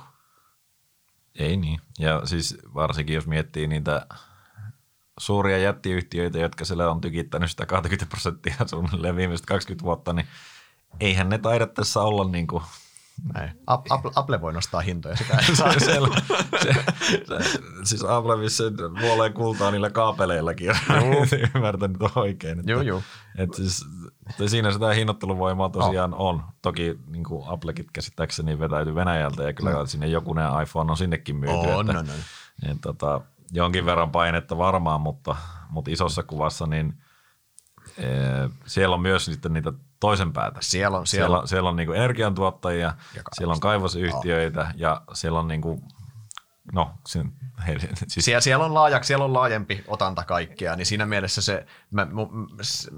[1.39, 1.81] Ei niin.
[1.99, 4.05] Ja siis varsinkin jos miettii niitä
[5.19, 10.27] suuria jättiyhtiöitä, jotka siellä on tykittänyt sitä 20 prosenttia suunnilleen viimeiset 20 vuotta, niin
[10.99, 12.63] eihän ne taida tässä olla niin kuin
[13.33, 13.51] näin.
[13.67, 15.73] Apple, Apple voi nostaa hintoja, sitä ei saa.
[15.73, 16.73] se, se,
[17.27, 20.77] se, siis Apple vissiin vuoleen kultaa niillä kaapeleillakin, jos
[21.55, 22.59] ymmärtänyt oikein.
[22.59, 23.01] Että, joo, joo.
[23.37, 23.85] Että siis,
[24.29, 26.27] että siinä sitä hinnoitteluvoimaa tosiaan oh.
[26.27, 26.43] on.
[26.61, 29.85] Toki niin kuin Applekin käsittääkseni vetäytyi Venäjältä ja kyllä no.
[29.85, 31.55] sinne jokunen iPhone on sinnekin myyty.
[31.55, 32.13] On, että, no, no.
[32.71, 33.21] Että, tota,
[33.55, 35.35] jonkin verran painetta varmaan, mutta,
[35.69, 36.93] mutta isossa kuvassa niin–
[38.65, 40.59] siellä on myös sitten niitä toisen päätä.
[40.61, 42.93] Siellä on, siellä, siellä, siellä on niin energiantuottajia,
[43.33, 44.67] siellä on kaivosyhtiöitä oh.
[44.75, 45.83] ja siellä on niin kuin,
[46.73, 47.31] no, sen,
[47.67, 47.75] he,
[48.07, 48.25] siis.
[48.25, 52.07] siellä, siellä, on laaja, siellä on laajempi otanta kaikkea, niin siinä mielessä se, mä,
[52.61, 52.91] se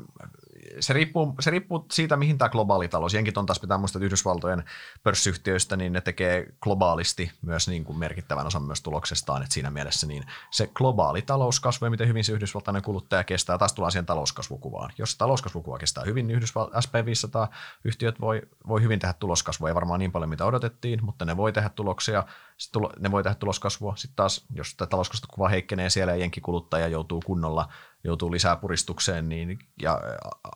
[0.79, 3.13] se riippuu, se riippuu siitä, mihin tämä globaali talous.
[3.13, 4.63] Jenkit on taas pitää muistaa, että Yhdysvaltojen
[5.03, 9.41] pörssiyhtiöistä, niin ne tekee globaalisti myös niin kuin merkittävän osan myös tuloksestaan.
[9.41, 13.57] Että siinä mielessä niin se globaali talouskasvu ja miten hyvin se Yhdysvaltainen kuluttaja kestää.
[13.57, 14.91] Taas tullaan siihen talouskasvukuvaan.
[14.97, 17.53] Jos talouskasvukuva kestää hyvin, niin Yhdysval- SP500
[17.83, 19.69] yhtiöt voi, voi hyvin tehdä tuloskasvua.
[19.69, 22.23] Ei varmaan niin paljon, mitä odotettiin, mutta ne voi tehdä tuloksia.
[22.71, 23.95] Tulo, ne voi tehdä tuloskasvua.
[23.95, 27.69] Sitten taas, jos tämä talouskasvukuva heikkenee siellä ja jenkkikuluttaja joutuu kunnolla
[28.03, 30.01] joutuu lisää puristukseen niin, ja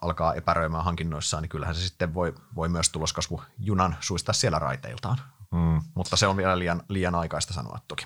[0.02, 5.18] alkaa epäröimään hankinnoissaan, niin kyllähän se sitten voi, voi myös tuloskasvu junan suistaa siellä raiteiltaan.
[5.52, 5.82] Mm.
[5.96, 8.06] Mutta se on vielä liian, liian aikaista sanoa toki.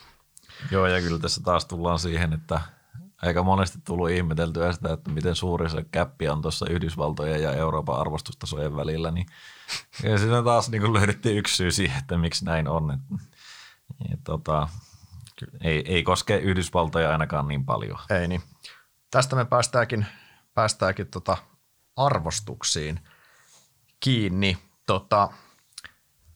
[0.71, 2.61] Joo, ja kyllä tässä taas tullaan siihen, että
[3.21, 7.99] aika monesti tullut ihmeteltyä sitä, että miten suuri se käppi on tuossa Yhdysvaltojen ja Euroopan
[7.99, 9.25] arvostustasojen välillä, niin
[10.03, 12.91] ja siinä taas niin löydettiin yksi syy siihen, että miksi näin on.
[12.91, 13.25] Että,
[14.09, 14.67] ja, tota,
[15.61, 17.99] ei, ei koske Yhdysvaltoja ainakaan niin paljon.
[18.09, 18.41] Ei niin
[19.15, 20.05] tästä me päästäänkin,
[20.53, 21.37] päästäänkin tota
[21.95, 22.99] arvostuksiin
[23.99, 24.57] kiinni.
[24.85, 25.29] Tota,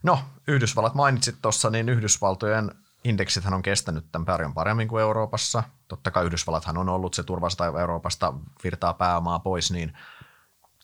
[0.04, 2.72] no, Yhdysvallat mainitsit tuossa, niin Yhdysvaltojen
[3.04, 5.64] indeksithän on kestänyt tämän paljon paremmin kuin Euroopassa.
[5.88, 9.98] Totta kai Yhdysvallathan on ollut se turvasta Euroopasta virtaa pääomaa pois, niin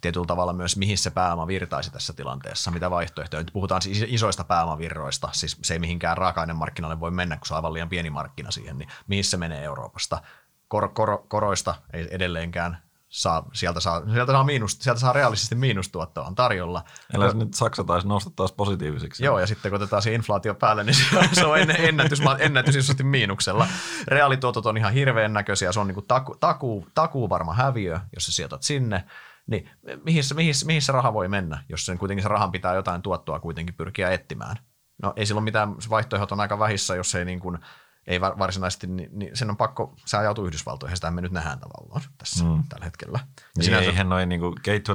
[0.01, 3.41] tietyllä tavalla myös mihin se pääoma virtaisi tässä tilanteessa, mitä vaihtoehtoja.
[3.41, 7.55] Nyt puhutaan siis isoista pääomavirroista, siis se ei mihinkään raaka-ainemarkkinalle voi mennä, kun se on
[7.55, 10.21] aivan liian pieni markkina siihen, niin mihin se menee Euroopasta
[10.67, 12.85] kor, kor, koroista ei edelleenkään
[13.15, 16.83] saa, sieltä saa, sieltä saa, miinus, sieltä saa realistisesti miinustuottoa on tarjolla.
[17.13, 19.25] Eli nyt Saksa taisi nostaa taas positiiviseksi.
[19.25, 20.95] Joo, ja sitten kun otetaan se inflaatio päälle, niin
[21.33, 23.67] se on ennätys, ennätys isosti miinuksella.
[24.07, 28.25] Reaalituotot on ihan hirveän näköisiä, se on niin kuin taku, taku, takuu varma häviö, jos
[28.25, 29.03] sä sijoitat sinne.
[29.47, 29.69] Niin
[30.03, 33.39] mihin, mihin, mihin se raha voi mennä, jos sen kuitenkin se rahan pitää jotain tuottoa
[33.39, 34.55] kuitenkin pyrkiä etsimään?
[35.03, 37.59] No ei silloin mitään, vaihtoehdot on aika vähissä, jos ei niin kuin–
[38.07, 42.01] ei varsinaisesti, niin, niin sen on pakko, se ajautuu Yhdysvaltoihin, sitä me nyt nähdään tavallaan
[42.17, 42.63] tässä mm.
[42.69, 43.19] tällä hetkellä.
[43.19, 43.89] Ja niin sinänsä...
[43.89, 44.41] eihän noin niin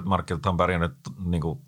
[0.04, 0.92] markkinat on pärjännyt
[1.24, 1.60] niin kuin,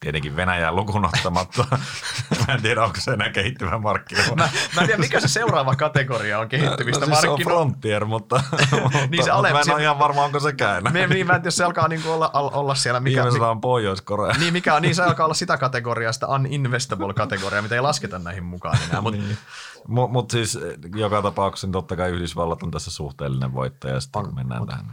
[0.00, 1.64] tietenkin Venäjää lukuun ottamatta.
[2.46, 4.22] mä en tiedä, onko se enää kehittyvä markkina.
[4.36, 7.44] mä, mä en tiedä, mikä se seuraava kategoria on kehittyvistä no, siis markkinoista.
[7.44, 8.42] Se on Frontier, mutta,
[9.10, 10.82] niin se ale, mä en ole ihan varma, onko sekään.
[10.92, 13.00] Me, niin, mä en tiedä, se alkaa niin olla, olla siellä.
[13.00, 14.38] Mikä, mikä on Pohjois-Korea.
[14.38, 18.44] Niin, mikä on, niin se alkaa olla sitä kategoriaa, sitä uninvestable-kategoriaa, mitä ei lasketa näihin
[18.44, 19.00] mukaan enää.
[19.00, 19.38] Mutta niin.
[19.88, 24.26] Mutta mut siis eh, joka tapauksessa niin totta kai Yhdysvallat on tässä suhteellinen voittaja, sitten
[24.26, 24.92] on, mennään mut, tähän.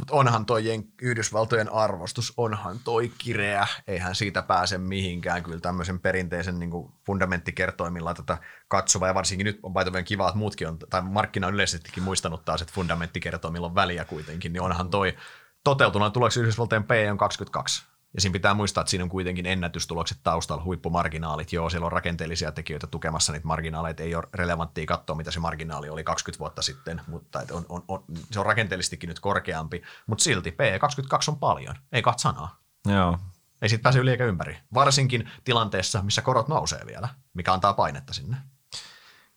[0.00, 0.64] Mutta onhan toi
[1.02, 5.42] Yhdysvaltojen arvostus, onhan toi kireä, eihän siitä pääse mihinkään.
[5.42, 6.70] Kyllä tämmöisen perinteisen niin
[7.06, 8.38] fundamenttikertoimilla tätä
[8.68, 12.44] katsova, ja varsinkin nyt on paitoven kiva, että muutkin on, tai markkina on yleisestikin muistanut
[12.44, 15.16] taas, että fundamenttikertoimilla on väliä kuitenkin, niin onhan toi
[15.64, 16.12] toteutunut.
[16.12, 17.84] Tuloksi Yhdysvaltojen P on 22
[18.14, 21.52] ja siinä pitää muistaa, että siinä on kuitenkin ennätystulokset taustalla, huippumarginaalit.
[21.52, 24.02] Joo, siellä on rakenteellisia tekijöitä tukemassa niitä marginaaleita.
[24.02, 28.04] Ei ole relevanttia katsoa, mitä se marginaali oli 20 vuotta sitten, mutta on, on, on,
[28.30, 29.82] se on rakenteellisestikin nyt korkeampi.
[30.06, 32.60] Mutta silti P22 on paljon, ei kahta sanaa.
[32.86, 33.18] Joo.
[33.62, 34.58] Ei siitä pääse yli eikä ympäri.
[34.74, 38.36] Varsinkin tilanteessa, missä korot nousee vielä, mikä antaa painetta sinne.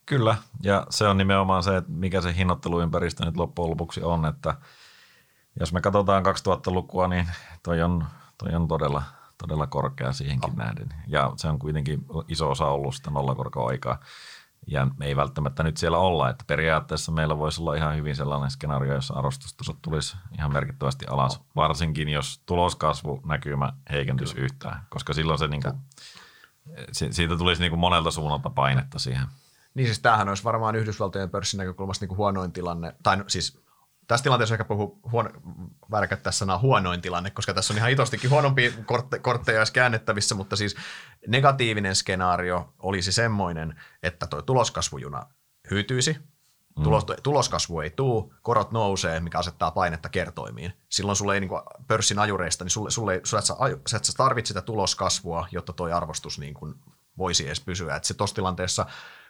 [0.06, 4.56] Kyllä, ja se on nimenomaan se, että mikä se hinnoitteluympäristö nyt loppujen lopuksi on, että
[5.60, 7.28] jos me katsotaan 2000-lukua, niin
[7.64, 8.06] toi on
[8.38, 9.04] Toi on todella,
[9.38, 10.64] todella korkea siihenkin no.
[10.64, 10.94] nähden.
[11.08, 14.00] Ja se on kuitenkin iso osa ollut sitä nollakorko-aikaa.
[14.68, 18.52] Ja me ei välttämättä nyt siellä olla, että periaatteessa meillä voisi olla ihan hyvin sellainen
[18.52, 21.46] skenaario, jossa arvostustasot tulisi ihan merkittävästi alas, no.
[21.56, 24.46] varsinkin jos tuloskasvu näkymä heikentyisi Kyllä.
[24.46, 25.70] yhtään, koska silloin se niinku,
[26.92, 29.28] siitä tulisi niinku monelta suunnalta painetta siihen.
[29.74, 33.62] Niin siis tämähän olisi varmaan Yhdysvaltojen pörssin näkökulmasta niinku huonoin tilanne, tai no, siis
[34.08, 35.30] tässä tilanteessa ehkä puhuu huono,
[35.91, 40.36] väärä tässä sanaa huonoin tilanne, koska tässä on ihan itostikin huonompia kortte, kortteja olisi käännettävissä,
[40.36, 40.76] mutta siis
[41.28, 45.26] negatiivinen skenaario olisi semmoinen, että tuo tuloskasvujuna
[45.72, 46.18] hyytyisi,
[46.78, 46.84] mm.
[46.84, 50.74] tulos, tuloskasvu ei tuu, korot nousee, mikä asettaa painetta kertoimiin.
[50.89, 53.56] Silloin sulle ei niin kuin pörssin ajureista, niin sulle, sulle, sulle et sä,
[53.88, 56.76] sä, et sä tarvitse sitä tuloskasvua, jotta tuo arvostus niin kuin
[57.18, 57.95] voisi edes pysyä.
[57.95, 58.86] Et se tuossa tilanteessa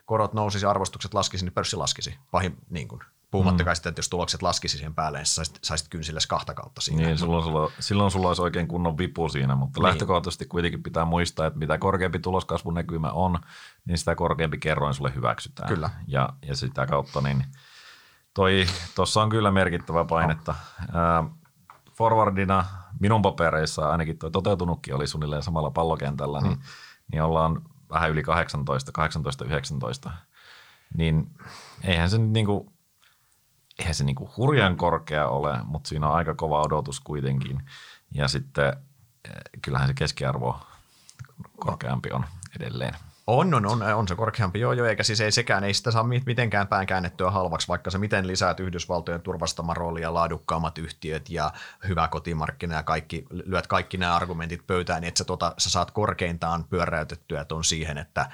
[0.06, 2.18] korot nousisi, arvostukset laskisi, niin pörssi laskisi.
[2.32, 3.01] Pahin, niin kuin,
[3.34, 3.76] Puhumattakaan mm.
[3.76, 7.04] sitten, että jos tulokset laskisi siihen päälle, niin saisit, saisit kynsilles kahta kautta siinä.
[7.04, 9.88] Niin, silloin sulla, silloin sulla olisi oikein kunnon vipu siinä, mutta niin.
[9.88, 13.39] lähtökohtaisesti kuitenkin pitää muistaa, että mitä korkeampi tuloskasvun näkymä on,
[13.86, 15.70] niin sitä korkeampi kerroin sulle hyväksytään.
[15.70, 15.89] Kyllä.
[16.08, 17.45] Ja, ja sitä kautta niin
[18.34, 20.56] toi, tuossa on kyllä merkittävä painetta.
[20.93, 21.32] No.
[21.97, 22.66] forwardina
[22.99, 26.60] minun papereissa ainakin toi toteutunutkin oli suunnilleen samalla pallokentällä, niin, mm.
[26.60, 26.66] niin,
[27.12, 27.62] niin ollaan
[27.94, 28.91] vähän yli 18,
[30.08, 30.12] 18-19,
[30.98, 31.32] niin
[31.84, 32.74] eihän se nyt niin kuin
[33.80, 37.62] eihän se niinku hurjan korkea ole, mutta siinä on aika kova odotus kuitenkin.
[38.12, 38.74] Ja sitten
[39.26, 40.60] eh, kyllähän se keskiarvo
[41.60, 42.26] korkeampi on
[42.56, 42.96] edelleen.
[43.28, 46.03] On, on, on, on se korkeampi, joo, joo, eikä siis ei sekään, ei sitä saa
[46.03, 51.53] mitenkään päin käännettyä halvaksi, vaikka se miten lisäät Yhdysvaltojen turvastama roolia, laadukkaammat yhtiöt ja
[51.88, 55.91] hyvä kotimarkkina ja kaikki, lyöt kaikki nämä argumentit pöytään, niin että sä, tota, sä saat
[55.91, 58.30] korkeintaan pyöräytettyä ton siihen, että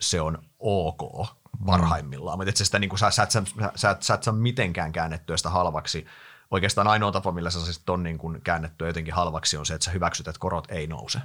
[0.00, 1.28] se on ok
[1.66, 3.42] parhaimmillaan, mutta et sä, sitä, niin kuin, sä, sä, sä,
[3.74, 6.06] sä, sä et saa mitenkään käännettyä sitä halvaksi.
[6.50, 9.84] Oikeastaan ainoa tapa, millä sä saisit ton niin kuin käännettyä jotenkin halvaksi on se, että
[9.84, 11.20] sä hyväksyt, että korot ei nouse.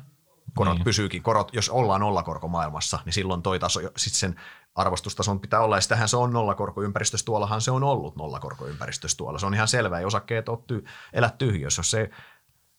[0.55, 0.83] Korot niin.
[0.83, 4.35] pysyykin, korot, jos ollaan nollakorko maailmassa, niin silloin toi taso, sitten sen
[4.75, 9.39] arvostustason pitää olla, ja sitähän se on nollakorkoympäristössä, tuollahan se on ollut nollakorkoympäristössä tuolla.
[9.39, 11.79] Se on ihan selvää, ei osakkeet ole ty- elä tyhjössä.
[11.79, 12.09] Jos se,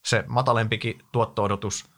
[0.05, 1.96] se matalempikin tuotto-odotus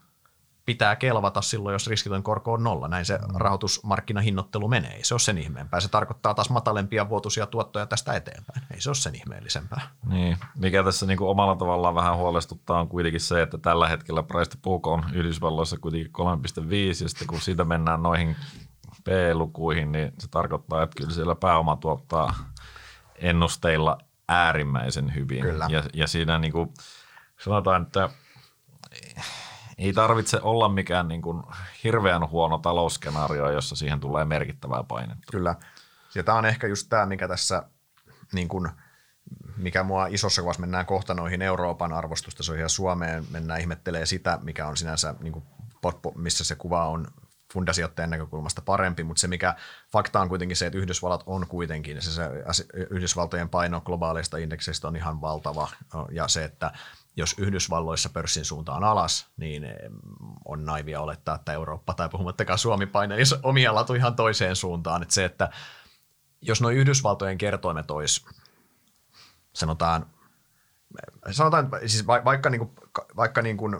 [0.68, 2.88] pitää kelvata silloin, jos riskitön korko on nolla.
[2.88, 3.34] Näin se mm.
[3.34, 4.92] rahoitusmarkkinahinnoittelu menee.
[4.92, 5.80] Ei se ole sen ihmeempää.
[5.80, 8.62] Se tarkoittaa taas matalempia vuotuisia tuottoja tästä eteenpäin.
[8.74, 9.80] Ei se ole sen ihmeellisempää.
[10.08, 10.36] Niin.
[10.58, 14.50] Mikä tässä niin kuin omalla tavallaan vähän huolestuttaa on kuitenkin se, että tällä hetkellä price
[14.50, 16.12] to book on Yhdysvalloissa kuitenkin
[16.60, 18.36] 3,5 ja sitten kun siitä mennään noihin
[19.04, 22.34] P-lukuihin, niin se tarkoittaa, että kyllä siellä pääoma tuottaa
[23.14, 23.98] ennusteilla
[24.28, 25.42] äärimmäisen hyvin.
[25.42, 25.66] Kyllä.
[25.68, 26.74] Ja, ja siinä niin kuin
[27.38, 28.10] sanotaan, että
[29.78, 31.42] ei tarvitse olla mikään niin kuin
[31.84, 35.30] hirveän huono talousskenaario, jossa siihen tulee merkittävää painetta.
[35.30, 35.54] Kyllä.
[36.14, 37.62] Ja tämä on ehkä just tämä, mikä tässä,
[38.32, 38.68] niin kuin,
[39.56, 44.66] mikä mua isossa kuvassa mennään kohta noihin Euroopan arvostustasoihin ja Suomeen mennään ihmettelee sitä, mikä
[44.66, 45.44] on sinänsä, niin kuin,
[46.14, 47.06] missä se kuva on
[47.52, 49.54] fundasijoittajan näkökulmasta parempi, mutta se mikä
[49.92, 52.30] fakta on kuitenkin se, että Yhdysvallat on kuitenkin, se, se
[52.90, 55.68] Yhdysvaltojen paino globaaleista indekseistä on ihan valtava
[56.10, 56.72] ja se, että
[57.18, 59.66] jos Yhdysvalloissa pörssin suunta on alas, niin
[60.44, 65.02] on naivia olettaa, että Eurooppa tai puhumattakaan Suomi painelisi omia latu ihan toiseen suuntaan.
[65.02, 65.50] Että se, että
[66.40, 68.26] jos nuo Yhdysvaltojen kertoimet olisi,
[69.52, 70.06] sanotaan,
[71.30, 72.70] sanotaan siis vaikka, niin kuin,
[73.16, 73.78] vaikka niin kuin 15-20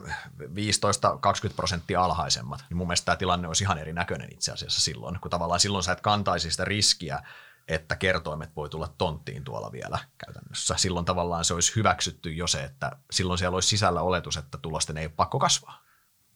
[1.57, 5.61] prosenttia alhaisemmat, niin mun mielestä tämä tilanne olisi ihan erinäköinen itse asiassa silloin, kun tavallaan
[5.61, 7.23] silloin sä et kantaisi sitä riskiä,
[7.69, 10.75] että kertoimet voi tulla tonttiin tuolla vielä käytännössä.
[10.77, 14.97] Silloin tavallaan se olisi hyväksytty jo se, että silloin siellä olisi sisällä oletus, että tulosten
[14.97, 15.83] ei ole pakko kasvaa.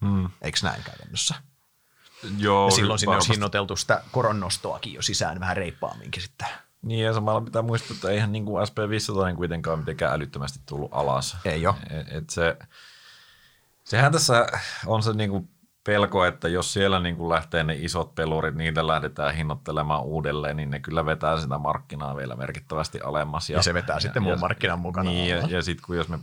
[0.00, 0.30] Hmm.
[0.42, 1.34] Eikö näin käytännössä?
[2.38, 6.48] Joo, ja silloin sinne olisi hinnoiteltu sitä koronnostoakin jo sisään vähän reippaamminkin sitten.
[6.82, 11.36] Niin ja samalla pitää muistaa, että eihän niin kuin SP500 kuitenkaan mitenkään älyttömästi tullut alas.
[11.44, 11.74] Ei ole.
[11.90, 12.56] Et, et se,
[13.84, 14.46] sehän tässä
[14.86, 15.48] on se niin kuin
[15.84, 20.70] pelko, että jos siellä niin kuin lähtee ne isot pelurit, niitä lähdetään hinnoittelemaan uudelleen, niin
[20.70, 23.50] ne kyllä vetää sitä markkinaa vielä merkittävästi alemmas.
[23.50, 25.10] Ja, ja se vetää ja, sitten muun markkinan mukana.
[25.10, 26.18] Niin, ja, ja sitten kun jos me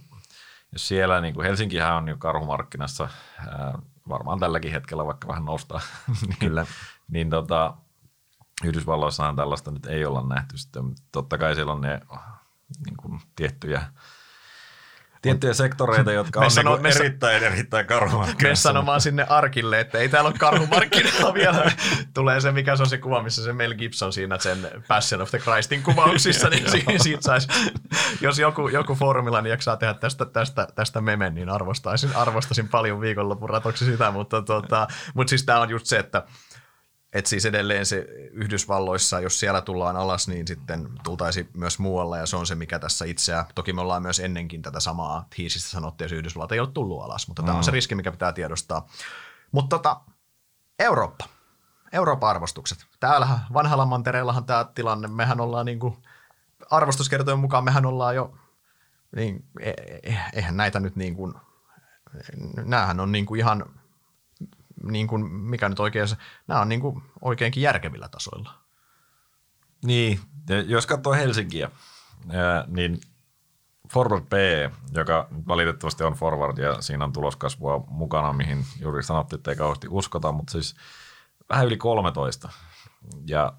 [0.72, 3.10] jos siellä, niin kuin Helsinkihän on jo karhumarkkinassa,
[3.48, 3.80] ää,
[4.10, 5.82] varmaan tälläkin hetkellä vaikka vähän noustaa,
[6.22, 6.66] niin, Kyllä.
[7.08, 7.74] niin tota,
[8.64, 10.58] Yhdysvalloissahan tällaista nyt ei olla nähty.
[10.58, 12.02] Sitten, totta kai siellä on ne
[12.86, 13.84] niin kuin, tiettyjä
[15.22, 18.70] tiettyjä sektoreita, jotka on sano, niin erittäin, erittäin karhumarkkinassa.
[18.70, 21.72] Me sanomaan sinne arkille, että ei täällä ole karhumarkkinaa vielä.
[22.14, 25.30] Tulee se, mikä se on se kuva, missä se Mel Gibson siinä sen Passion of
[25.30, 27.48] the Christin kuvauksissa, niin siitä saisi,
[28.22, 33.02] jos joku, joku foorumilla niin jaksaa tehdä tästä, tästä, tästä memen, niin arvostaisin, arvostaisin paljon
[33.02, 36.24] viikonlopun ratoksi sitä, mutta, tota, mutta siis tämä on just se, että
[37.14, 37.98] et siis edelleen se
[38.32, 42.80] Yhdysvalloissa, jos siellä tullaan alas, niin sitten tultaisi myös muualla ja se on se, mikä
[42.80, 43.46] tässä itseä.
[43.56, 47.28] Toki me ollaan myös ennenkin tätä samaa hiisistä sanottiin, jos Yhdysvallat ei ole tullut alas,
[47.28, 47.46] mutta mm.
[47.46, 47.74] tämä on se mm.
[47.74, 48.88] riski, mikä pitää tiedostaa.
[49.52, 50.02] Mutta tota,
[50.80, 51.26] Eurooppa.
[51.92, 52.86] Euroopan arvostukset.
[53.00, 55.98] Täällä vanhalla mantereellahan tämä tilanne, mehän ollaan niin kuin,
[56.72, 58.34] arvostuskertojen mukaan mehän ollaan jo,
[59.16, 59.70] niin, e,
[60.04, 61.34] e, eihän näitä nyt niin kuin,
[62.66, 63.79] näähän on niin kuin ihan
[64.84, 66.08] niin kuin, mikä nyt oikein,
[66.48, 68.54] nämä on niin kuin oikeinkin järkevillä tasoilla.
[69.86, 70.20] Niin,
[70.50, 71.72] ja jos katsoo Helsinkiä,
[72.30, 73.02] ää, niin
[73.94, 74.34] Forward P,
[74.94, 79.88] joka valitettavasti on forward ja siinä on tuloskasvua mukana, mihin juuri sanottiin, että ei kauheasti
[79.90, 80.76] uskota, mutta siis
[81.50, 82.50] vähän yli 13.
[83.28, 83.54] Ja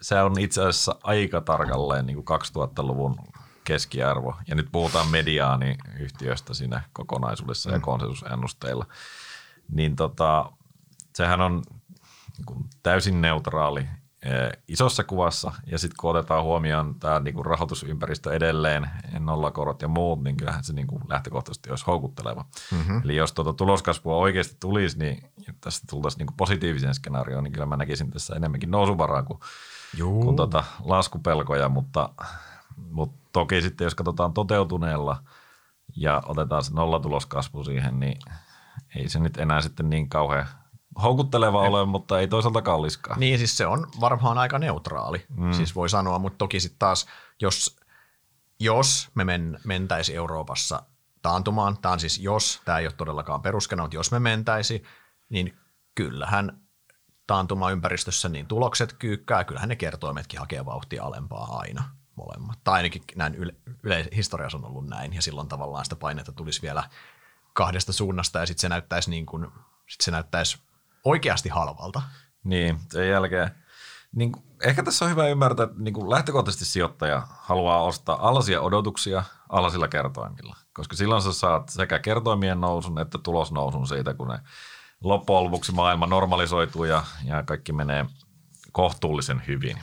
[0.00, 3.16] se on itse asiassa aika tarkalleen niin kuin 2000-luvun
[3.64, 4.36] keskiarvo.
[4.48, 7.74] Ja nyt puhutaan mediaaniyhtiöstä siinä kokonaisuudessa mm.
[7.74, 8.86] ja konsensusennusteilla.
[9.72, 10.52] Niin tota,
[11.16, 11.62] sehän on
[12.36, 13.88] niin kuin täysin neutraali
[14.68, 20.36] isossa kuvassa, ja sitten kun otetaan huomioon tämä niinku rahoitusympäristö edelleen, nollakorot ja muut, niin
[20.36, 22.44] kyllähän se niinku lähtökohtaisesti olisi houkutteleva.
[22.72, 23.00] Mm-hmm.
[23.04, 27.76] Eli jos tuota tuloskasvua oikeasti tulisi, niin tästä tultaisiin niinku positiiviseen skenaarioon, niin kyllä mä
[27.76, 29.40] näkisin tässä enemmänkin nousuvaraa kuin,
[29.98, 32.08] kuin tuota laskupelkoja, mutta,
[32.76, 35.22] mutta toki sitten jos katsotaan toteutuneella
[35.96, 38.18] ja otetaan se nollatuloskasvu siihen, niin
[38.96, 40.46] ei se nyt enää sitten niin kauhean
[41.02, 43.20] houkutteleva ole, mutta ei toisaalta kalliskaan.
[43.20, 45.52] Niin, siis se on varmaan aika neutraali, mm.
[45.52, 47.06] siis voi sanoa, mutta toki sitten taas,
[47.40, 47.76] jos,
[48.60, 50.82] jos me men, mentäisi Euroopassa
[51.22, 54.82] taantumaan, tämä on siis jos, tämä ei ole todellakaan peruskena, mutta jos me mentäisi,
[55.28, 55.58] niin
[55.94, 56.60] kyllähän
[57.26, 61.84] taantuma-ympäristössä niin tulokset kyykkää, kyllähän ne kertoimetkin hakee vauhtia alempaa aina
[62.16, 62.58] molemmat.
[62.64, 66.62] Tai ainakin näin yle, yle, historiassa on ollut näin, ja silloin tavallaan sitä painetta tulisi
[66.62, 66.84] vielä
[67.52, 69.46] kahdesta suunnasta, ja sitten se näyttäisi niin kuin,
[69.86, 70.58] sit se näyttäisi
[71.06, 72.02] oikeasti halvalta.
[72.44, 73.50] Niin, sen jälkeen.
[74.12, 74.32] Niin,
[74.64, 79.88] ehkä tässä on hyvä ymmärtää, että niin kuin lähtökohtaisesti sijoittaja haluaa ostaa alasia odotuksia alasilla
[79.88, 84.38] kertoimilla, koska silloin sä saat sekä kertoimien nousun että tulosnousun siitä, kun ne
[85.00, 88.06] loppujen lopuksi maailma normalisoituu ja, ja kaikki menee
[88.72, 89.78] kohtuullisen hyvin.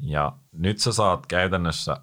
[0.00, 1.96] Ja nyt sä saat käytännössä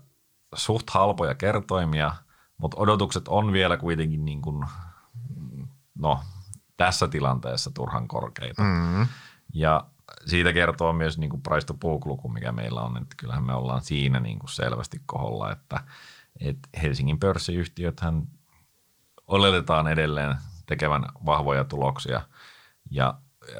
[0.56, 2.16] suht halpoja kertoimia,
[2.58, 4.66] mutta odotukset on vielä kuitenkin niin kuin,
[6.00, 6.20] no,
[6.80, 8.63] tässä tilanteessa turhan korkeita.
[8.63, 9.07] Mm-hmm.
[9.53, 9.86] Ja
[10.25, 13.53] siitä kertoo myös niin kuin price to book luku, mikä meillä on, että kyllähän me
[13.53, 15.84] ollaan siinä niin kuin selvästi koholla, että,
[16.39, 18.27] että Helsingin pörssiyhtiöthän
[19.27, 22.21] oletetaan edelleen tekevän vahvoja tuloksia
[22.91, 23.13] ja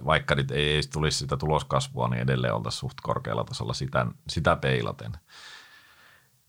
[0.06, 4.56] vaikka nyt ei edes tulisi sitä tuloskasvua, niin edelleen oltaisiin suht korkealla tasolla sitä, sitä
[4.56, 5.12] peilaten.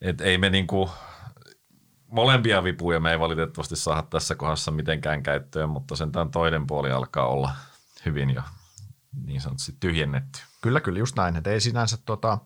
[0.01, 0.91] Et ei me niinku,
[2.11, 6.91] molempia vipuja me ei valitettavasti saada tässä kohdassa mitenkään käyttöön, mutta sen tämän toinen puoli
[6.91, 7.51] alkaa olla
[8.07, 8.43] hyvin jo
[9.25, 10.39] niin sanotusti tyhjennetty.
[10.61, 11.37] Kyllä, kyllä, just näin.
[11.37, 12.39] Että ei sinänsä tota,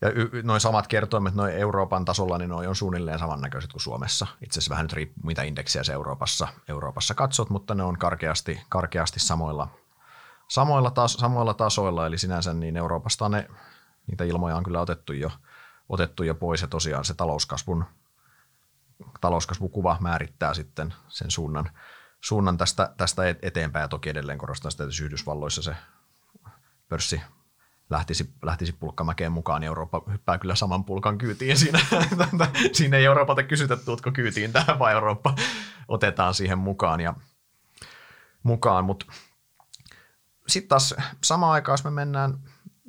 [0.00, 0.08] ja
[0.42, 4.26] noin samat kertoimet noin Euroopan tasolla, niin noin on suunnilleen samannäköiset kuin Suomessa.
[4.42, 8.60] Itse asiassa vähän nyt riippuu, mitä indeksiä se Euroopassa, Euroopassa katsot, mutta ne on karkeasti,
[8.68, 9.68] karkeasti samoilla,
[10.48, 12.06] samoilla, tas, samoilla tasoilla.
[12.06, 13.48] Eli sinänsä niin Euroopasta ne,
[14.06, 15.30] niitä ilmoja on kyllä otettu jo,
[15.88, 16.62] otettu jo pois.
[16.62, 17.84] Ja tosiaan se talouskasvun
[19.20, 21.70] talouskasvukuva määrittää sitten sen suunnan,
[22.20, 23.82] suunnan tästä, tästä eteenpäin.
[23.82, 25.76] Ja toki edelleen korostan sitä, että Yhdysvalloissa se
[26.88, 27.20] pörssi
[27.90, 31.58] lähtisi, lähtisi pulkkamäkeen mukaan, niin Eurooppa hyppää kyllä saman pulkan kyytiin.
[31.58, 31.80] Siinä,
[32.72, 35.34] siinä ei Euroopalta kysytä, tuutko kyytiin tähän, vai Eurooppa
[35.88, 37.00] otetaan siihen mukaan.
[37.00, 37.14] Ja,
[38.42, 38.84] mukaan.
[38.84, 39.06] Mutta
[40.48, 40.94] sitten taas
[41.24, 42.38] samaan aikaan, jos me mennään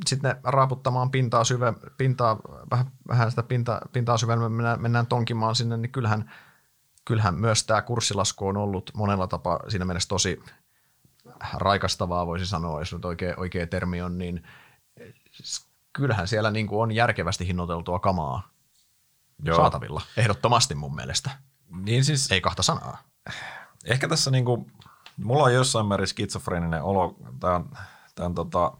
[0.07, 2.39] sitten raaputtamaan pintaa, syve, pintaa
[2.71, 6.31] vähän, vähän sitä pinta, pintaa syvemmin, mennään, mennään tonkimaan sinne, niin kyllähän,
[7.05, 10.43] kyllähän myös tämä kurssilasku on ollut monella tapaa siinä mielessä tosi
[11.53, 14.43] raikastavaa, voisi sanoa, jos nyt oikea, oikea termi on, niin
[15.93, 18.49] kyllähän siellä niin kuin on järkevästi hinnoiteltua kamaa
[19.43, 19.57] Joo.
[19.57, 21.29] saatavilla, ehdottomasti mun mielestä.
[21.69, 22.97] Niin siis, Ei kahta sanaa.
[23.85, 24.71] Ehkä tässä niin kuin,
[25.17, 27.65] mulla on jossain määrin skitsofreeninen olo, tämän,
[28.15, 28.71] tämän tota,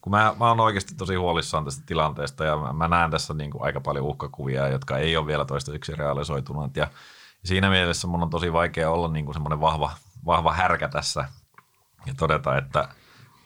[0.00, 3.50] kun mä, mä oon oikeasti tosi huolissaan tästä tilanteesta ja mä, mä näen tässä niin
[3.50, 6.90] kuin aika paljon uhkakuvia, jotka ei ole vielä toistaiseksi realisoituneet ja
[7.44, 9.90] siinä mielessä mun on tosi vaikea olla niin kuin semmoinen vahva,
[10.26, 11.28] vahva härkä tässä
[12.06, 12.88] ja todeta, että,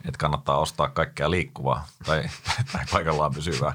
[0.09, 2.22] että kannattaa ostaa kaikkea liikkuvaa tai,
[2.72, 3.74] tai paikallaan pysyvää.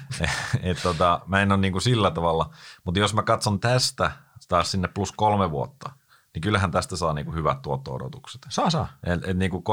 [0.62, 2.50] et, tota, mä en ole niin kuin sillä tavalla,
[2.84, 4.12] mutta jos mä katson tästä
[4.48, 5.90] taas sinne plus kolme vuotta–
[6.34, 8.46] niin kyllähän tästä saa niinku hyvät tuotto-odotukset.
[8.48, 8.88] Saa, saa.
[9.04, 9.64] Et, et niinku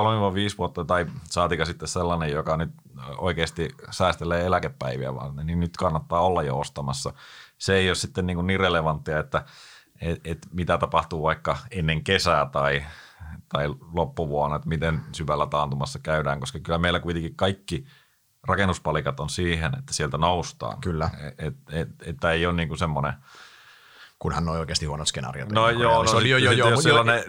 [0.53, 2.69] 3-5 vuotta tai saatika sitten sellainen, joka nyt
[3.17, 7.13] oikeasti säästelee eläkepäiviä vaan, niin nyt kannattaa olla jo ostamassa.
[7.57, 9.45] Se ei ole sitten niinku niin relevanttia, että
[10.01, 12.85] et, et mitä tapahtuu vaikka ennen kesää tai,
[13.49, 17.85] tai loppuvuonna, että miten syvällä taantumassa käydään, koska kyllä meillä kuitenkin kaikki
[18.47, 20.81] rakennuspalikat on siihen, että sieltä noustaan.
[20.81, 21.09] Kyllä.
[21.27, 23.13] Että et, et, et, ei ole niinku semmoinen–
[24.19, 25.51] kunhan on oikeasti huonot skenaariot.
[25.51, 27.23] No joo, no, oli, jo, jo, jo, jos silloin ne,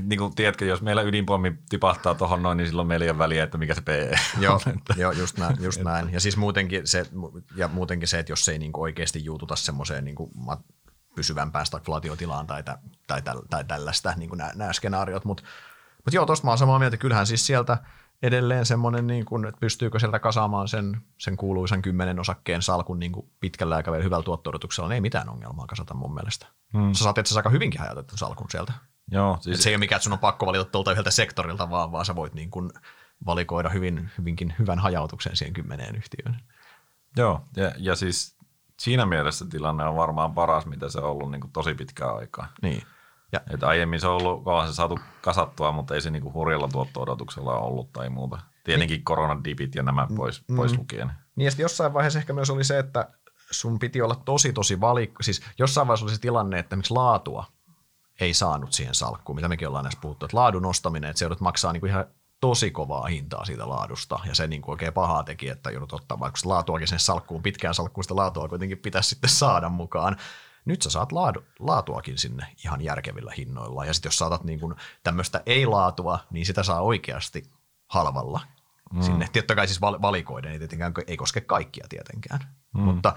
[0.00, 3.44] niin kuin, tiedätkö, jos meillä ydinpommi tipahtaa tuohon noin, niin silloin meillä ei ole väliä,
[3.44, 4.60] että mikä se PE Joo,
[4.96, 6.12] joo just, näin, just näin.
[6.12, 7.06] Ja siis muutenkin se,
[7.56, 10.30] ja muutenkin se, että jos se ei niin kuin oikeasti juututa semmoiseen niin kuin
[11.14, 12.76] pysyvämpään stagflaatiotilaan tai, tai,
[13.06, 15.42] tai, tai tällaista, niin kuin nämä, nämä skenaariot, mutta
[16.06, 16.96] mutta joo, tuosta mä oon samaa mieltä.
[16.96, 17.78] Kyllähän siis sieltä,
[18.22, 23.12] edelleen semmoinen, niin kuin, että pystyykö sieltä kasaamaan sen, sen kuuluisan kymmenen osakkeen salkun niin
[23.12, 24.50] kuin pitkällä aikavälillä hyvällä tuotto
[24.94, 26.46] ei mitään ongelmaa kasata mun mielestä.
[26.72, 26.92] Hmm.
[26.92, 28.72] Sä saat itse aika hyvinkin hajautettu salkun sieltä.
[29.10, 29.62] Joo, siis...
[29.62, 32.16] se ei ole mikään, että sun on pakko valita tuolta yhdeltä sektorilta, vaan, vaan sä
[32.16, 32.70] voit niin kuin
[33.26, 36.40] valikoida hyvin, hyvinkin hyvän hajautuksen siihen kymmeneen yhtiöön.
[37.16, 38.36] Joo, ja, ja siis
[38.80, 42.48] siinä mielessä tilanne on varmaan paras, mitä se on ollut niin kuin tosi pitkään aikaa.
[42.62, 42.82] Niin.
[43.32, 43.40] Ja.
[43.54, 47.92] Et aiemmin se on ollut, se saatu kasattua, mutta ei se niinku hurjalla tuotto-odotuksella ollut
[47.92, 48.38] tai muuta.
[48.64, 49.04] Tietenkin niin.
[49.04, 50.56] koronadipit ja nämä pois, mm.
[50.56, 51.12] pois lukien.
[51.36, 53.08] Niin ja jossain vaiheessa ehkä myös oli se, että
[53.50, 55.22] sun piti olla tosi tosi valikko.
[55.22, 57.44] Siis jossain vaiheessa oli se tilanne, että miksi laatua
[58.20, 61.40] ei saanut siihen salkkuun, mitä mekin ollaan näissä puhuttu, että laadun nostaminen, että se joudut
[61.40, 62.04] maksaa niinku ihan
[62.40, 66.20] tosi kovaa hintaa siitä laadusta, ja se niin kuin oikein pahaa teki, että joudut ottaa
[66.20, 70.16] vaikka laatuakin sen salkkuun, pitkään salkkuun sitä laatua kuitenkin pitäisi sitten saada mukaan.
[70.66, 73.84] Nyt sä saat laadu, laatuakin sinne ihan järkevillä hinnoilla.
[73.84, 77.50] Ja sitten jos saatat niin kuin tämmöistä ei-laatua, niin sitä saa oikeasti
[77.88, 78.40] halvalla
[78.92, 79.02] mm.
[79.02, 79.28] sinne.
[79.32, 82.40] Tiettä kai siis valikoiden, ei tietenkään ei koske kaikkia tietenkään.
[82.74, 82.80] Mm.
[82.80, 83.14] Mutta,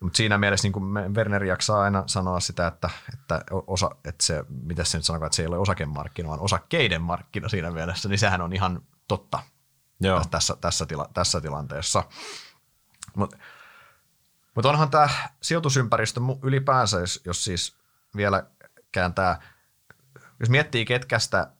[0.00, 4.44] mutta siinä mielessä niin kuin Werner jaksaa aina sanoa sitä, että, että, osa, että se,
[4.48, 8.18] mitä se nyt sanoo, että se ei ole osakemarkkina, vaan osakkeiden markkina siinä mielessä, niin
[8.18, 9.38] sehän on ihan totta
[10.02, 10.22] Joo.
[10.30, 12.04] Tässä, tässä, tila, tässä tilanteessa.
[13.16, 13.36] Mutta
[14.54, 15.08] mutta onhan tämä
[15.42, 17.76] sijoitusympäristö ylipäänsä, jos, jos siis
[18.16, 18.46] vielä
[18.92, 19.42] kääntää,
[20.40, 21.52] jos miettii ketkä sitä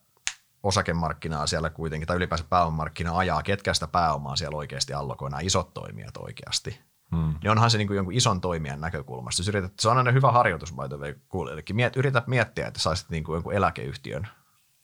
[0.63, 5.73] osakemarkkinaa siellä kuitenkin, tai ylipäänsä pääomamarkkinaa ajaa, ketkä sitä pääomaa siellä oikeasti allokoi, nämä isot
[5.73, 6.79] toimijat oikeasti.
[7.11, 7.35] Hmm.
[7.43, 9.39] Niin onhan se niin kuin jonkun ison toimijan näkökulmasta.
[9.39, 11.75] Jos yrität, se on aina hyvä harjoitus, by the way, kuulijoillekin.
[11.75, 14.27] Miet, yrität miettiä, että saisit niin kuin jonkun eläkeyhtiön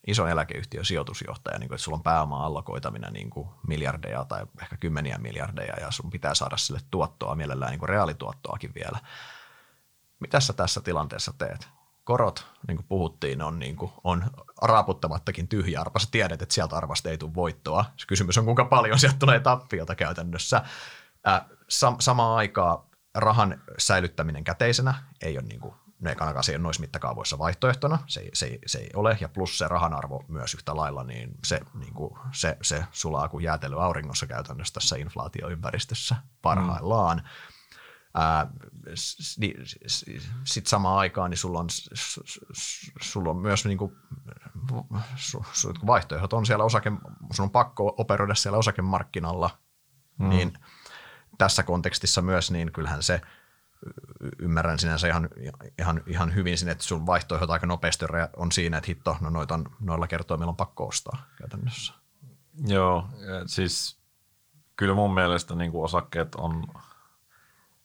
[0.09, 4.77] ison eläkeyhtiön sijoitusjohtaja, niin kuin, että sulla on pääomaa allokoitaminen niin kuin miljardeja tai ehkä
[4.77, 8.99] kymmeniä miljardeja ja sun pitää saada sille tuottoa, mielellään niin kuin reaalituottoakin vielä.
[10.19, 11.67] Mitä sä tässä tilanteessa teet?
[12.03, 14.23] Korot, niin kuin puhuttiin, on, niin kuin, on
[14.61, 15.99] raaputtamattakin tyhjä arpa.
[15.99, 17.85] Sä tiedät, että sieltä arvasta ei tule voittoa.
[17.97, 20.61] Se kysymys on, kuinka paljon sieltä tulee tappiota käytännössä.
[21.27, 22.83] Äh, sam- samaan aikaan
[23.15, 28.19] rahan säilyttäminen käteisenä ei ole niin kuin ne ainakaan se ei noissa mittakaavoissa vaihtoehtona, se
[28.19, 31.59] ei, se, se ei ole, ja plus se rahan arvo myös yhtä lailla, niin se,
[31.73, 37.17] niin kuin, se, se sulaa kuin jäätely auringossa käytännössä tässä inflaatioympäristössä parhaillaan.
[37.17, 37.23] Mm.
[40.43, 41.67] Sitten samaan aikaan niin sulla on,
[43.01, 43.95] sulla on myös niin kuin,
[45.15, 46.91] su, su, vaihtoehdot on siellä osake,
[47.33, 49.49] sun on pakko operoida siellä osakemarkkinalla,
[50.19, 50.29] mm.
[50.29, 50.53] niin
[51.37, 53.21] tässä kontekstissa myös, niin kyllähän se–
[54.39, 55.29] ymmärrän sinänsä ihan,
[55.79, 58.05] ihan, ihan hyvin sinne, että sun vaihtoehdot aika nopeasti
[58.37, 61.93] on siinä, että hitto, no noita on, noilla kertoimilla on pakko ostaa käytännössä.
[62.67, 63.09] Joo,
[63.45, 63.99] siis
[64.75, 66.67] kyllä mun mielestä niin kuin osakkeet on,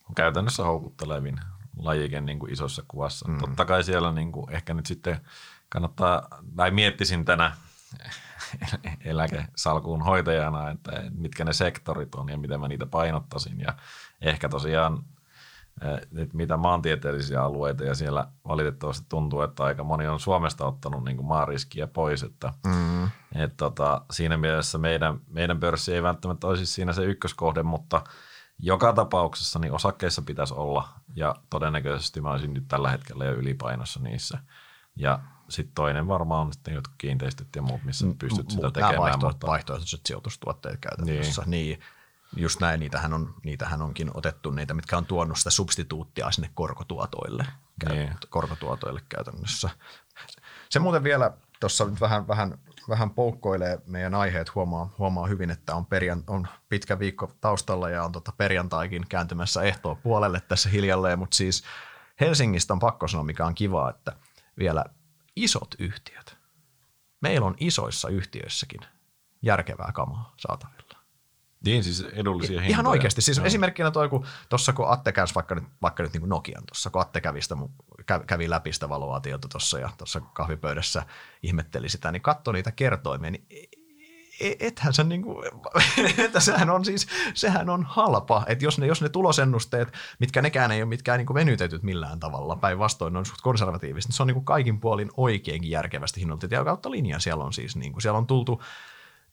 [0.08, 1.40] on käytännössä houkuttelevin
[1.76, 3.28] lajike niin kuin isossa kuvassa.
[3.28, 3.38] Mm.
[3.38, 5.20] Totta kai siellä niin kuin ehkä nyt sitten
[5.68, 7.56] kannattaa, tai miettisin tänä
[9.04, 13.60] eläkesalkuun hoitajana, että mitkä ne sektorit on ja miten mä niitä painottaisin.
[13.60, 13.74] Ja
[14.20, 15.04] ehkä tosiaan
[16.18, 21.16] että mitä maantieteellisiä alueita ja siellä valitettavasti tuntuu, että aika moni on Suomesta ottanut niin
[21.16, 23.04] kuin maariskiä pois, että mm.
[23.34, 28.04] et tota, siinä mielessä meidän, meidän pörssi ei välttämättä olisi siinä se ykköskohde, mutta
[28.58, 34.00] joka tapauksessa niin osakkeissa pitäisi olla ja todennäköisesti mä olisin nyt tällä hetkellä jo ylipainossa
[34.00, 34.38] niissä
[34.96, 35.18] ja
[35.48, 38.98] sitten toinen varmaan on sitten jotkut kiinteistöt ja muut, missä pystyt sitä tekemään.
[38.98, 39.46] Vaihtoehtoiset, mutta...
[39.46, 41.42] vaihtoehtoiset sijoitustuotteet käytännössä.
[41.46, 41.50] Niin.
[41.50, 41.80] niin
[42.36, 47.46] just näin, niitähän, on, niitähän onkin otettu niitä, mitkä on tuonut sitä substituuttia sinne korkotuotoille,
[47.88, 48.14] niin.
[48.30, 49.70] korkotuotoille käytännössä.
[50.70, 52.58] Se muuten vielä tuossa nyt vähän, vähän,
[52.88, 58.04] vähän poukkoilee meidän aiheet, huomaa, huomaa hyvin, että on, perjan, on pitkä viikko taustalla ja
[58.04, 61.64] on tota perjantaikin kääntymässä ehtoa puolelle tässä hiljalleen, mutta siis
[62.20, 64.12] Helsingistä on pakko sanoa, mikä on kiva, että
[64.58, 64.84] vielä
[65.36, 66.36] isot yhtiöt.
[67.20, 68.80] Meillä on isoissa yhtiöissäkin
[69.42, 70.83] järkevää kamaa saatavilla.
[71.64, 72.70] Niin, siis edullisia hintoja.
[72.70, 73.22] Ihan oikeasti.
[73.22, 73.44] Siis no.
[73.44, 77.02] esimerkkinä toi, kun tuossa kun Atte kävi vaikka nyt, vaikka nyt niin Nokian tuossa, kun
[77.02, 77.56] Atte kävi, sitä,
[78.26, 81.02] kävi läpi sitä valoaatiota tuossa ja tuossa kahvipöydässä
[81.42, 83.56] ihmetteli sitä, niin katso niitä kertoimia, niin e,
[84.40, 85.46] e, ethän se niin kuin,
[86.24, 90.70] että sehän on siis, sehän on halpa, että jos ne, jos ne tulosennusteet, mitkä nekään
[90.72, 94.22] ei ole mitkään niin kuin venytetyt millään tavalla, päinvastoin ne on suht konservatiivista, niin se
[94.22, 97.92] on niin kuin kaikin puolin oikeinkin järkevästi hinnoitettu ja kautta linjan siellä on siis, niin
[97.92, 98.62] kuin, siellä on tultu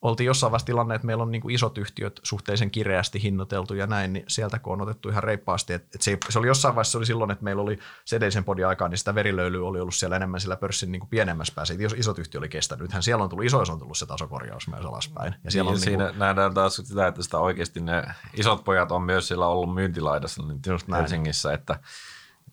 [0.02, 3.88] oltiin jossain vaiheessa tilanne, että meillä on niin kuin isot yhtiöt suhteellisen kireästi hinnoiteltu ja
[3.88, 5.74] näin, niin sieltä kun on otettu ihan reippaasti.
[5.74, 8.44] Että, että se, se, oli jossain vaiheessa se oli silloin, että meillä oli se edellisen
[8.44, 11.74] podin aikaa, niin sitä verilöylyä oli ollut siellä enemmän sillä pörssin niin kuin pienemmässä päässä.
[11.74, 14.86] Jos isot yhtiö oli kestänyt, nythän siellä on tullut isoissa on tullut se tasokorjaus myös
[14.86, 15.36] alaspäin.
[15.44, 18.64] Ja siellä niin, on siinä niin kuin, nähdään taas sitä, että sitä oikeasti ne isot
[18.64, 21.80] pojat on myös siellä ollut myyntilaidassa niin just Helsingissä, että,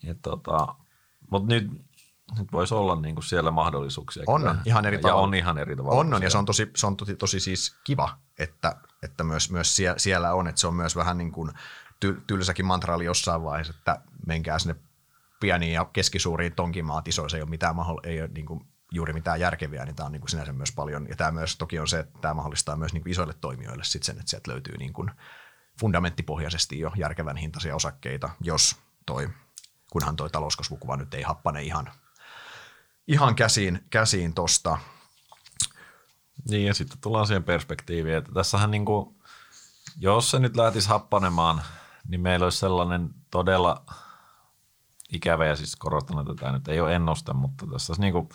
[0.07, 0.67] että tota,
[1.29, 1.88] mutta nyt
[2.37, 4.23] nyt voisi olla niin kuin siellä mahdollisuuksia.
[4.27, 4.55] On, kyllä.
[4.65, 5.21] ihan eri ja tavalla.
[5.21, 5.99] on ihan eri tavalla.
[5.99, 9.51] On, on ja se on tosi, se on tosi, tosi siis kiva, että, että myös,
[9.51, 11.51] myös sie- siellä on, että se on myös vähän niin kuin
[12.05, 14.75] ty- tylsäkin mantra oli jossain vaiheessa, että menkää sinne
[15.39, 19.39] pieniin ja keskisuuriin tonkimaat isoissa, ei ole, mitään mahdoll- ei ole niin kuin juuri mitään
[19.39, 21.07] järkeviä, niin tämä on niin kuin sinänsä myös paljon.
[21.09, 24.03] Ja tämä myös toki on se, että tämä mahdollistaa myös niin kuin isoille toimijoille sit
[24.03, 25.11] sen, että sieltä löytyy niin kuin
[25.79, 28.75] fundamenttipohjaisesti jo järkevän hintaisia osakkeita, jos
[29.05, 29.29] toi,
[29.91, 31.91] kunhan toi talouskasvukuva nyt ei happane ihan,
[33.09, 34.77] ihan käsiin, käsiin tosta.
[36.49, 39.15] Niin ja sitten tullaan siihen perspektiiviin, että tässähän niin kuin,
[39.97, 41.61] jos se nyt lähtisi happanemaan,
[42.07, 43.83] niin meillä olisi sellainen todella
[45.13, 48.29] ikävä, ja siis korostan, että tämä nyt ei ole ennuste, mutta tässä niin kuin,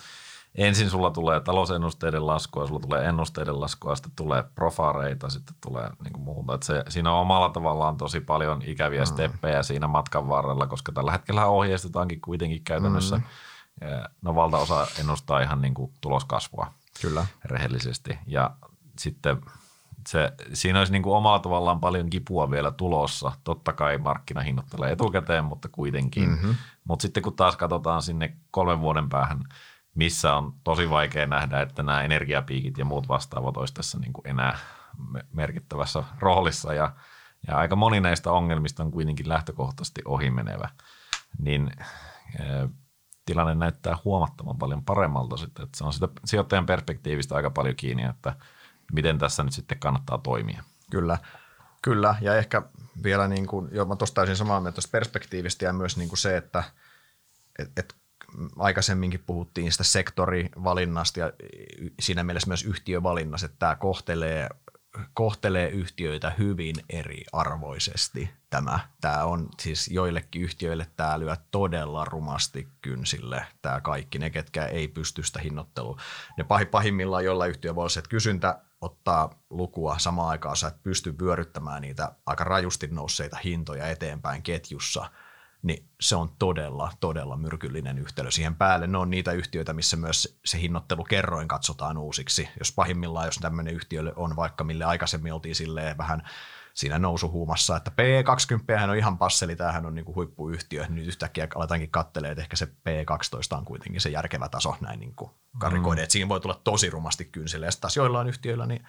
[0.55, 6.13] ensin sulla tulee talousennusteiden laskua, sulla tulee ennusteiden laskua, sitten tulee profareita, sitten tulee niin
[6.13, 6.55] kuin muuta.
[6.55, 9.07] Että se, siinä on omalla tavallaan tosi paljon ikäviä mm.
[9.07, 13.17] steppejä siinä matkan varrella, koska tällä hetkellä ohjeistetaankin kuitenkin käytännössä.
[13.17, 13.23] Mm.
[14.23, 17.27] No valtaosa ennustaa ihan niin kuin tuloskasvua Kyllä.
[17.45, 18.19] rehellisesti.
[18.27, 18.51] Ja
[18.99, 19.41] sitten
[20.09, 23.33] se, siinä olisi niin kuin omalla tavallaan paljon kipua vielä tulossa.
[23.45, 26.29] Totta kai markkina hinnoittelee etukäteen, mutta kuitenkin.
[26.29, 26.55] Mm-hmm.
[26.85, 29.41] Mutta sitten kun taas katsotaan sinne kolmen vuoden päähän,
[29.95, 34.29] missä on tosi vaikea nähdä, että nämä energiapiikit ja muut vastaavat olisi tässä niin kuin
[34.29, 34.59] enää
[35.33, 36.75] merkittävässä roolissa.
[36.75, 36.93] Ja,
[37.47, 40.69] ja aika moni näistä ongelmista on kuitenkin lähtökohtaisesti ohimenevä.
[41.39, 41.71] Niin
[43.27, 45.65] tilanne näyttää huomattavan paljon paremmalta sitten.
[45.65, 48.35] Että se on sitä sijoittajan perspektiivistä aika paljon kiinni, että
[48.93, 50.63] miten tässä nyt sitten kannattaa toimia.
[50.91, 51.19] Kyllä,
[51.83, 52.15] kyllä.
[52.21, 52.63] Ja ehkä
[53.03, 56.37] vielä, niin kuin, jo mä tuosta täysin samaa mieltä perspektiivistä ja myös niin kuin se,
[56.37, 56.65] että
[57.59, 57.95] et, et
[58.59, 61.33] aikaisemminkin puhuttiin sitä sektorivalinnasta ja
[62.01, 64.49] siinä mielessä myös yhtiövalinnassa, että tämä kohtelee
[65.15, 68.31] kohtelee yhtiöitä hyvin eriarvoisesti.
[68.51, 74.67] Tämä, tämä on siis joillekin yhtiöille tämä lyö todella rumasti kynsille, tämä kaikki, ne ketkä
[74.67, 76.01] ei pysty sitä hinnoittelua.
[76.39, 81.19] Ne pahimmillaan jolla yhtiö voi olla että kysyntä ottaa lukua samaan aikaan, sä et pysty
[81.19, 85.11] vyöryttämään niitä aika rajusti nousseita hintoja eteenpäin ketjussa–
[85.65, 88.31] niin se on todella, todella myrkyllinen yhtälö.
[88.31, 92.49] Siihen päälle ne on niitä yhtiöitä, missä myös se hinnoittelu kerroin katsotaan uusiksi.
[92.59, 96.23] Jos pahimmillaan, jos tämmöinen yhtiö on vaikka, mille aikaisemmin oltiin silleen vähän
[96.75, 101.91] siinä nousuhuumassa, että P20 on ihan passeli, tämähän on niin kuin huippuyhtiö, nyt yhtäkkiä aletaankin
[101.91, 106.03] kattelee, että ehkä se P12 on kuitenkin se järkevä taso näin niin kuin karikoiden, mm.
[106.03, 108.87] että siinä voi tulla tosi rumasti kynsille, ja taas joillain yhtiöillä, niin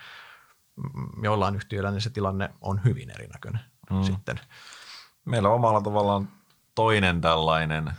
[1.23, 3.61] joillain yhtiöillä niin se tilanne on hyvin erinäköinen
[3.91, 4.03] mm.
[4.03, 4.39] sitten.
[5.25, 6.27] Meillä on omalla tavallaan
[6.75, 7.93] toinen tällainen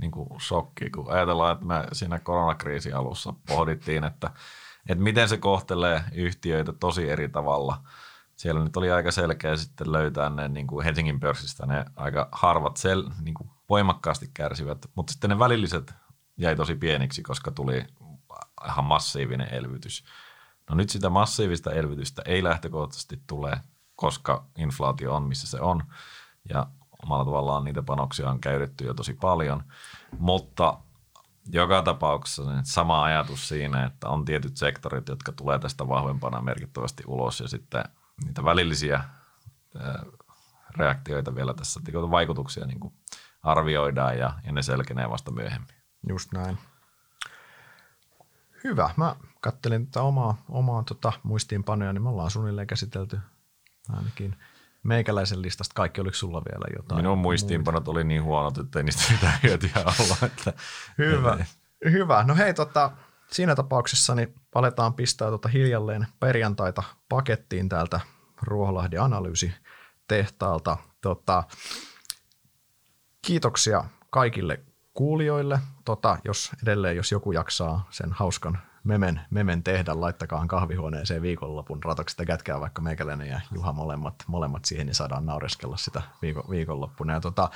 [0.00, 4.30] niin kuin shokki, kun ajatellaan, että me siinä koronakriisin alussa pohdittiin, että,
[4.88, 7.82] että miten se kohtelee yhtiöitä tosi eri tavalla.
[8.36, 12.76] Siellä nyt oli aika selkeä sitten löytää ne niin kuin Helsingin pörssistä ne aika harvat
[12.76, 15.94] sel, niin kuin voimakkaasti kärsivät, mutta sitten ne välilliset
[16.36, 17.86] jäi tosi pieniksi, koska tuli
[18.66, 20.04] ihan massiivinen elvytys.
[20.70, 23.60] No nyt sitä massiivista elvytystä ei lähtökohtaisesti tule,
[23.96, 25.82] koska inflaatio on missä se on.
[26.48, 26.66] Ja
[27.04, 29.62] omalla tavallaan niitä panoksia on käytetty jo tosi paljon,
[30.18, 30.78] mutta
[31.52, 37.02] joka tapauksessa niin sama ajatus siinä, että on tietyt sektorit, jotka tulee tästä vahvempana merkittävästi
[37.06, 37.84] ulos ja sitten
[38.24, 39.04] niitä välillisiä
[40.76, 41.80] reaktioita vielä tässä,
[42.10, 42.94] vaikutuksia niin kuin
[43.42, 45.74] arvioidaan ja, ja ne selkenee vasta myöhemmin.
[46.08, 46.58] Just näin.
[48.64, 48.90] Hyvä.
[48.96, 53.20] Mä kattelin tätä omaa, omaa tota, muistiinpanoja, niin me ollaan suunnilleen käsitelty
[53.88, 54.36] ainakin–
[54.82, 56.98] meikäläisen listasta kaikki, oliko sulla vielä jotain?
[56.98, 59.70] Minun muistiinpanot oli niin huonot, että ei niistä mitään hyötyä
[60.00, 60.16] olla.
[60.22, 60.52] Että
[60.98, 61.44] Hyvä.
[61.84, 62.24] Hyvä.
[62.26, 62.90] No hei, tota,
[63.30, 68.00] siinä tapauksessa niin aletaan pistää tota hiljalleen perjantaita pakettiin täältä
[68.42, 70.76] Ruoholahden analyysitehtaalta.
[71.00, 71.44] Tota,
[73.26, 74.60] kiitoksia kaikille
[74.94, 75.58] kuulijoille.
[75.84, 82.24] Tota, jos edelleen, jos joku jaksaa sen hauskan memen, memen tehdä, laittakaa kahvihuoneeseen viikonlopun ratoksesta
[82.24, 87.12] kätkää vaikka meikäläinen ja Juha molemmat, molemmat siihen, niin saadaan naureskella sitä viikon, viikonloppuna.
[87.12, 87.50] Ja tota,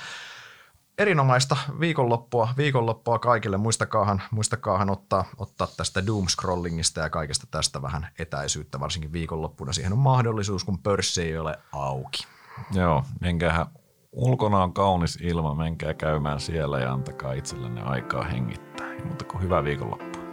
[0.97, 3.57] erinomaista viikonloppua, viikonloppua kaikille.
[3.57, 9.73] Muistakaahan, muistakaahan ottaa, ottaa tästä doomscrollingista ja kaikesta tästä vähän etäisyyttä, varsinkin viikonloppuna.
[9.73, 12.27] Siihen on mahdollisuus, kun pörssi ei ole auki.
[12.71, 13.65] Joo, menkää
[14.11, 18.87] ulkona on kaunis ilma, menkää käymään siellä ja antakaa itsellenne aikaa hengittää.
[19.05, 20.24] Mutta kuin hyvä viikonloppu.